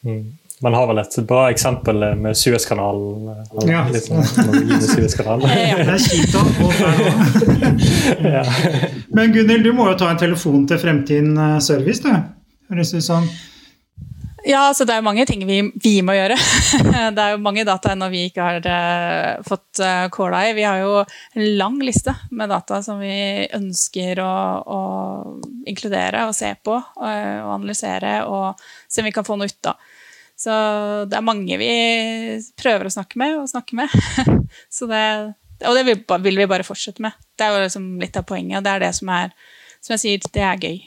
[0.04, 0.34] Mm.
[0.64, 3.32] Man har vel et bra eksempel med Suezkanalen.
[3.68, 3.82] Ja.
[3.92, 4.24] Litt sånn,
[4.88, 5.44] Suezkanalen.
[5.50, 6.44] det er kjipt å
[8.38, 8.44] ja.
[9.12, 12.14] Men Gunhild, du må jo ta en telefon til Fremtiden eh, Service, du.
[12.72, 13.28] Høres ut som
[14.44, 16.36] ja, altså det er jo mange ting vi, vi, må gjøre.
[17.16, 20.52] Det er jo mange data ennå vi ikke har uh, fått uh, calla i.
[20.58, 24.34] Vi har jo en lang liste med data som vi ønsker å,
[24.68, 24.82] å
[25.72, 29.72] inkludere og se på uh, og analysere og se om vi kan få noe ut
[29.72, 29.80] av.
[30.40, 30.54] Så
[31.10, 31.74] det er mange vi
[32.60, 33.94] prøver å snakke med og snakke med.
[34.94, 35.04] det,
[35.70, 37.16] og det vil, vi bare fortsette med.
[37.38, 39.36] Det er jo liksom litt av poenget, og det er det som er
[39.84, 40.82] som jeg sier, det er gøy.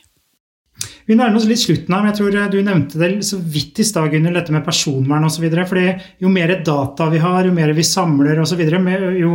[1.09, 3.87] Vi nærmer oss litt slutten her, men jeg tror du nevnte det så vidt i
[3.87, 5.47] stad, Gunhild, dette med personvern osv.
[5.69, 5.87] fordi
[6.25, 8.63] jo mer data vi har, jo mer vi samler osv.,
[9.21, 9.33] jo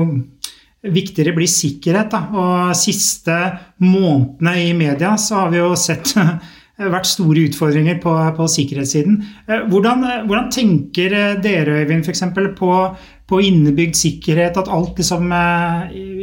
[0.81, 2.09] viktigere blir sikkerhet.
[2.13, 2.21] Da.
[2.33, 3.37] Og siste
[3.85, 6.13] månedene i media så har vi jo sett
[6.89, 9.19] vært store utfordringer på, på sikkerhetssiden.
[9.47, 12.23] Eh, hvordan, eh, hvordan, tenker eh, dere Øyvind, f.eks.
[12.57, 12.71] På,
[13.29, 14.57] på innebygd sikkerhet?
[14.57, 15.29] At alt liksom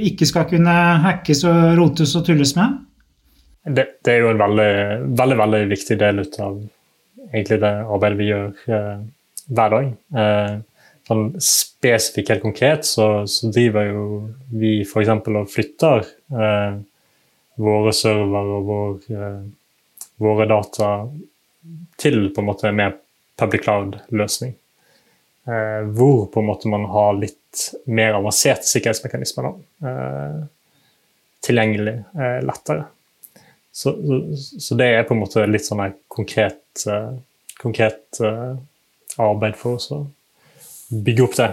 [0.09, 2.81] ikke skal kunne hackes og rotes og tulles med?
[3.69, 4.73] Det, det er jo en veldig,
[5.19, 6.59] veldig, veldig viktig del av
[7.33, 8.99] egentlig det arbeidet vi gjør eh,
[9.49, 9.91] hver dag.
[10.23, 10.55] Eh,
[11.09, 14.05] sånn spesifikt helt konkret så, så driver jo
[14.61, 15.13] vi f.eks.
[15.13, 16.05] og flytter
[16.37, 16.81] eh,
[17.59, 18.93] våre server og vår
[20.19, 20.93] våre data
[21.99, 22.97] til på en måte mer
[23.39, 24.55] public cloud-løsning.
[25.49, 30.41] Eh, hvor på en måte man har litt mer avanserte sikkerhetsmekanismer eh,
[31.47, 32.85] tilgjengelig eh, lettere.
[33.73, 37.15] Så, så, så, det er på en måte litt sånn konkret, eh,
[37.63, 38.59] konkret eh,
[39.23, 40.03] arbeid for oss å
[40.91, 41.51] bygge opp det.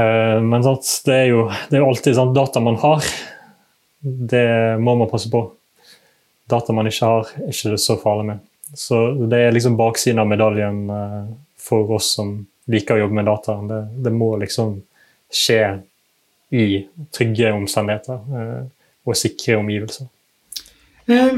[0.00, 3.06] Eh, men sant, det, er jo, det er alltid sånn data man har,
[4.00, 4.46] det
[4.80, 5.42] må man passe på.
[6.50, 8.44] Data man ikke har, er ikke det så farlig med.
[8.76, 10.84] Så det er liksom baksiden av medaljen
[11.58, 12.36] for oss som
[12.70, 13.56] liker å jobbe med data.
[13.66, 14.76] Det, det må liksom
[15.26, 15.62] skje
[16.54, 16.66] i
[17.14, 18.22] trygge omstendigheter
[19.06, 20.06] og sikre omgivelser.
[21.10, 21.30] Eh,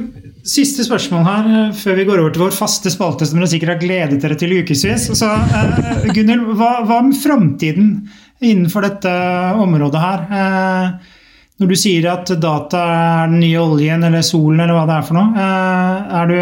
[0.45, 3.75] siste spørsmål her eh, før vi går over til vår faste spalte, som dere sikkert
[3.75, 5.09] har gledet dere til i ukevis.
[5.17, 5.29] Så,
[6.13, 7.93] Gunnhild, hva, hva med framtiden
[8.43, 9.13] innenfor dette
[9.63, 10.25] området her?
[11.63, 15.05] Når du sier at data er den nye oljen eller solen eller hva det er
[15.07, 15.31] for noe.
[15.37, 16.39] Uh, er du,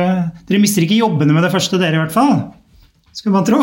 [0.49, 2.39] dere mister ikke jobbene med det første, dere i hvert fall?
[3.13, 3.59] Skulle man tro.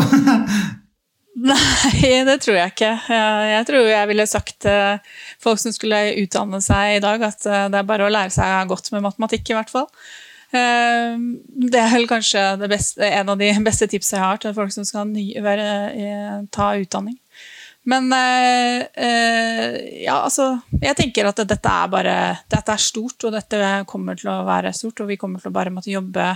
[1.48, 2.92] Nei, det tror jeg ikke.
[3.10, 7.68] Jeg tror jeg ville sagt til folk som skulle utdanne seg i dag, at eh,
[7.74, 9.86] det er bare å lære seg godt med matematikk, i hvert fall.
[10.54, 11.14] Eh,
[11.74, 14.86] det er vel kanskje beste, en av de beste tipsene jeg har til folk som
[14.86, 15.14] skal
[15.46, 15.70] være,
[16.54, 17.18] ta utdanning.
[17.88, 22.16] Men eh, ja, altså Jeg tenker at dette er bare
[22.52, 25.56] Dette er stort, og dette kommer til å være stort, og vi kommer til å
[25.56, 26.34] bare måtte jobbe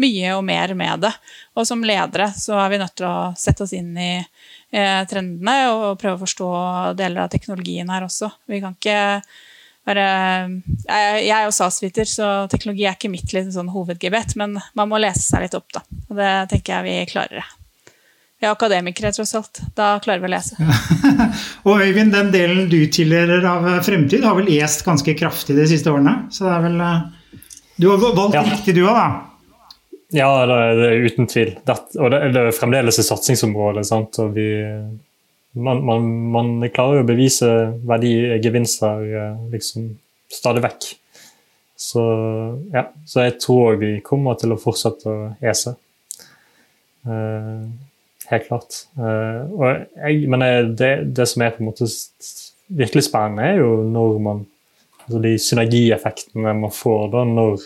[0.00, 1.10] mye og mer med det.
[1.58, 5.56] Og som ledere så er vi nødt til å sette oss inn i eh, trendene
[5.74, 6.50] og prøve å forstå
[6.98, 8.30] deler av teknologien her også.
[8.48, 9.00] Vi kan ikke
[9.82, 10.06] være
[10.86, 14.90] Jeg, jeg er jo SAS-viter, så teknologi er ikke mitt liksom, sånn hovedgebet, men man
[14.90, 15.82] må lese seg litt opp, da.
[16.08, 17.50] Og det tenker jeg vi klarer.
[18.42, 19.60] Vi er akademikere, tross alt.
[19.78, 20.56] Da klarer vi å lese.
[21.68, 25.92] og Øyvind, den delen du tilhører av fremtid, har vel est ganske kraftig de siste
[25.92, 26.24] årene?
[26.34, 27.36] Så det er vel eh,
[27.78, 28.42] Du har valgt ja.
[28.48, 29.04] riktig, du òg, da?
[30.18, 31.52] Ja, det er, uten tvil.
[31.62, 33.86] Det, og det, det er fremdeles et satsingsområde.
[33.86, 34.18] Sant?
[34.24, 34.48] Og vi,
[35.54, 37.52] man, man, man, klarer jo å bevise
[37.92, 39.86] verdigevinster eh, liksom,
[40.34, 40.90] stadig vekk.
[41.78, 42.02] Så,
[42.74, 45.76] ja, så jeg tror vi kommer til å fortsette å ese.
[47.06, 47.70] Uh,
[48.30, 48.80] helt klart.
[48.98, 50.46] Uh, jeg, men
[50.78, 51.88] det, det, som er på en måte
[52.72, 54.48] virkelig spennende, er jo når man
[55.02, 57.64] altså De synergieffektene man får da når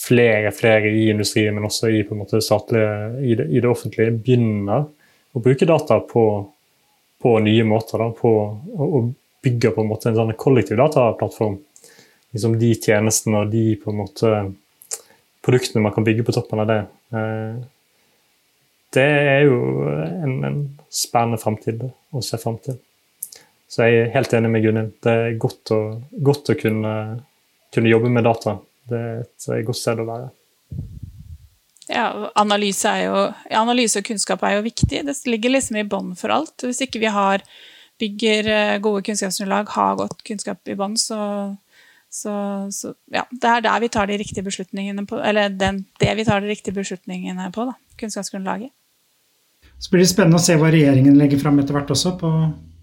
[0.00, 2.04] flere flere i industrien, men også i,
[2.40, 4.86] statlige, i, det, i det, offentlige, begynner
[5.34, 6.24] å bruke data på,
[7.20, 8.00] på nye måter.
[8.00, 8.32] Da, på,
[8.86, 9.10] og
[9.42, 11.58] bygger på en måte en sånn kollektiv dataplattform.
[12.30, 14.32] Liksom de tjenestene og de på en måte
[15.44, 16.80] produktene man kan bygge på toppen av det.
[18.90, 22.78] Det er jo en, en spennende framtid å se fram til.
[23.70, 24.96] Så jeg er helt enig med Gunhild.
[25.04, 25.80] Det er godt å,
[26.26, 26.94] godt å kunne,
[27.70, 28.56] kunne jobbe med data
[28.90, 30.30] det er et godt sted å være.
[31.90, 32.06] Ja,
[32.38, 33.24] analyse, jo,
[33.58, 35.02] analyse, og kunnskap er jo viktig.
[35.06, 36.54] Det ligger liksom i bånn for alt.
[36.62, 37.42] Hvis ikke vi har,
[38.00, 41.18] bygger eh, gode kunnskapsgrunnlag, har godt kunnskap i bånn, så,
[42.08, 42.34] så,
[42.72, 46.26] så, ja, det er der vi tar de riktige beslutningene på, eller den, det vi
[46.28, 48.72] tar de riktige beslutningene på, da, kunnskapsgrunnlaget.
[49.80, 52.32] Så blir det spennende å se hva regjeringen legger fram etter hvert også på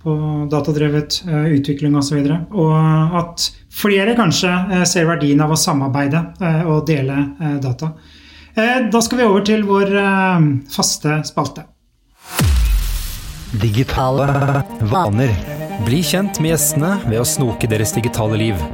[0.07, 2.19] på datadrevet uh, utvikling osv.
[2.21, 7.25] Og, så og at flere kanskje uh, ser verdien av å samarbeide uh, og dele
[7.63, 7.93] data.
[8.57, 9.91] Da skal vi over til vår
[10.73, 11.61] faste spalte.
[13.61, 14.25] Digitale
[14.89, 15.29] vaner.
[15.85, 18.65] Bli kjent med gjestene ved å snoke deres digitale liv.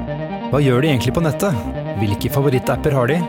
[0.53, 1.67] Hva gjør de egentlig på nettet?
[1.99, 3.19] Hvilke favorittapper har de?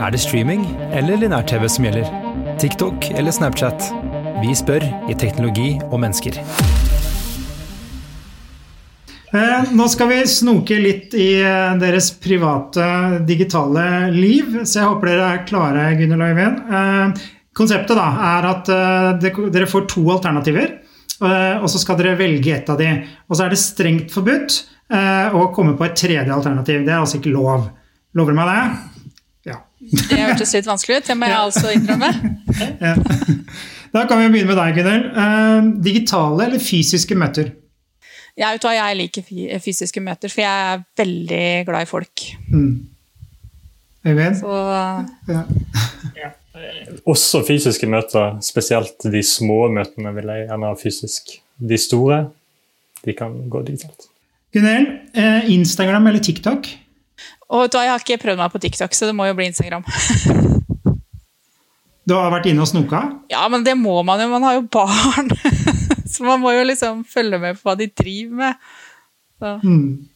[0.00, 2.08] Er det streaming eller linær-TV som gjelder?
[2.56, 3.92] TikTok eller Snapchat?
[4.38, 6.36] Vi spør i Teknologi og mennesker.
[9.28, 12.86] Eh, nå skal vi snoke litt i eh, deres private
[13.28, 16.60] digitale liv, så jeg håper dere er klare, Gunhild og Øyvind.
[16.78, 17.24] Eh,
[17.58, 18.06] konseptet da,
[18.38, 18.70] er at
[19.24, 20.76] dere får to alternativer,
[21.18, 22.92] og så skal dere velge ett av de.
[23.26, 24.60] Og så er det strengt forbudt
[25.34, 26.84] å komme på et tredje alternativ.
[26.86, 27.64] Det er altså ikke lov.
[28.14, 28.60] Lover du meg det?
[29.50, 29.56] Ja.
[29.80, 32.12] Det hørtes litt vanskelig ut, det må jeg altså innrømme.
[32.78, 32.94] Ja.
[33.94, 35.72] Da kan vi begynne med deg, Gunhild.
[35.84, 37.52] Digitale eller fysiske møter?
[38.38, 42.26] Ja, vet du hva, jeg liker fysiske møter, for jeg er veldig glad i folk.
[42.52, 42.74] Mm.
[44.06, 44.36] Øyvind?
[44.38, 44.58] Så
[45.28, 45.40] ja.
[46.16, 46.30] ja.
[47.08, 51.34] Også fysiske møter, spesielt de små møtene vil jeg gjerne ha fysisk.
[51.58, 52.20] De store
[53.04, 54.08] de kan gå digitalt.
[54.54, 56.70] Gunnhild, eh, Instagram eller TikTok?
[57.48, 59.34] Og vet du hva, Jeg har ikke prøvd meg på TikTok, så det må jo
[59.34, 59.84] bli Instagram.
[62.08, 63.02] du har vært inne og snoka?
[63.32, 64.30] Ja, men det må man jo.
[64.32, 65.32] Man har jo barn.
[66.08, 68.68] Så man må jo liksom følge med på hva de driver med.
[69.62, 70.08] Mm.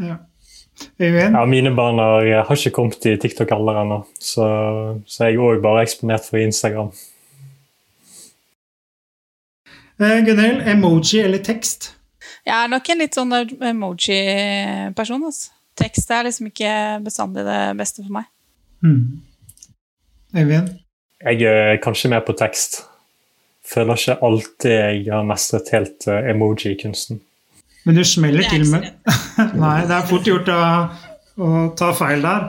[0.00, 0.16] Ja.
[0.98, 1.44] ja.
[1.46, 4.46] mine barn har, har ikke kommet i TikTok alder ennå, så,
[5.06, 6.90] så, jeg er òg bare eksponert for Instagram.
[10.00, 11.92] Eh, Gunnhild, emoji eller tekst?
[12.48, 15.26] Jeg er nok en litt sånn emoji-person.
[15.28, 15.52] Altså.
[15.78, 16.72] Tekst er liksom ikke
[17.04, 18.30] bestandig det beste for meg.
[18.80, 19.20] Mm.
[21.20, 22.80] Jeg er kanskje mer på tekst.
[23.70, 27.20] Føler ikke alltid jeg har mestret helt eh, emoji-kunsten.
[27.84, 28.88] Men du smeller er til med
[29.62, 30.62] Nei, det er fort gjort å,
[31.40, 32.48] å ta feil der.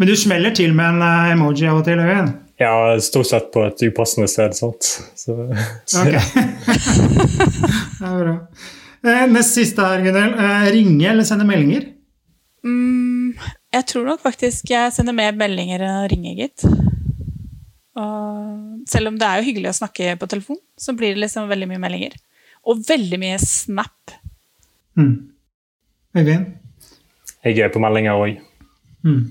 [0.00, 2.36] Men du smeller til med en eh, emoji av og til, Øyvind?
[2.60, 4.54] Ja, stort sett på et upassende sted.
[4.54, 4.92] sant?
[5.18, 5.34] Så,
[5.88, 6.12] så Ok.
[7.98, 8.36] det er bra.
[9.02, 10.36] Eh, Nest siste her, Gunhild.
[10.38, 11.88] Eh, Ringe eller sende meldinger?
[12.62, 13.32] Mm,
[13.74, 16.62] jeg tror nok faktisk jeg sender mer meldinger enn å ringe, gitt.
[18.00, 21.50] Og selv om det er jo hyggelig å snakke på telefon, så blir det liksom
[21.50, 22.16] veldig mye meldinger.
[22.68, 24.14] Og veldig mye snap.
[24.98, 25.14] Mm.
[26.16, 26.50] Øyvind?
[27.42, 28.36] jeg er på meldinger òg.
[29.02, 29.22] Mm.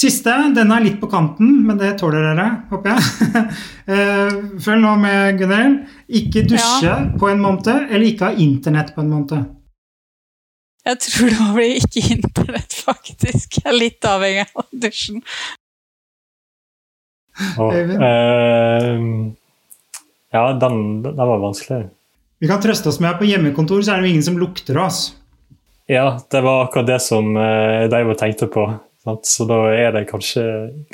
[0.00, 3.44] Siste, den er litt på kanten, men det tåler dere, håper jeg.
[3.90, 5.80] Eh, Følg nå med, Gunnhild.
[6.20, 6.98] Ikke dusje Ja.
[7.18, 9.48] på en måned, eller ikke ha internett på en måned.
[10.86, 13.58] Jeg tror det må bli ikke internett, faktisk.
[13.58, 15.22] Jeg er litt avhengig av dusjen.
[17.58, 18.02] Og, Øyvind?
[18.02, 19.32] eh,
[20.32, 21.88] ja, den, den var vanskelig.
[22.40, 24.78] Vi kan trøste oss med at på hjemmekontor så er det jo ingen som lukter
[24.80, 25.10] oss.
[25.90, 28.68] Ja, det var akkurat det som eh, de var tenkte på.
[29.04, 29.26] Sant?
[29.26, 30.44] Så da er det kanskje,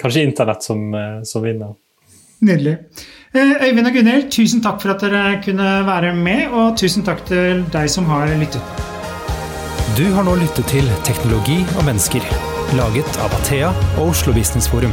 [0.01, 1.75] kanskje internett som, eh, som vinner.
[2.41, 2.77] Nydelig.
[3.35, 7.25] Eh, Øyvind og Gunhild, tusen takk for at dere kunne være med, og tusen takk
[7.29, 8.63] til deg som har lyttet.
[9.97, 12.25] Du har nå lyttet til Teknologi og mennesker,
[12.77, 14.93] laget av Athea og Oslo Business Forum.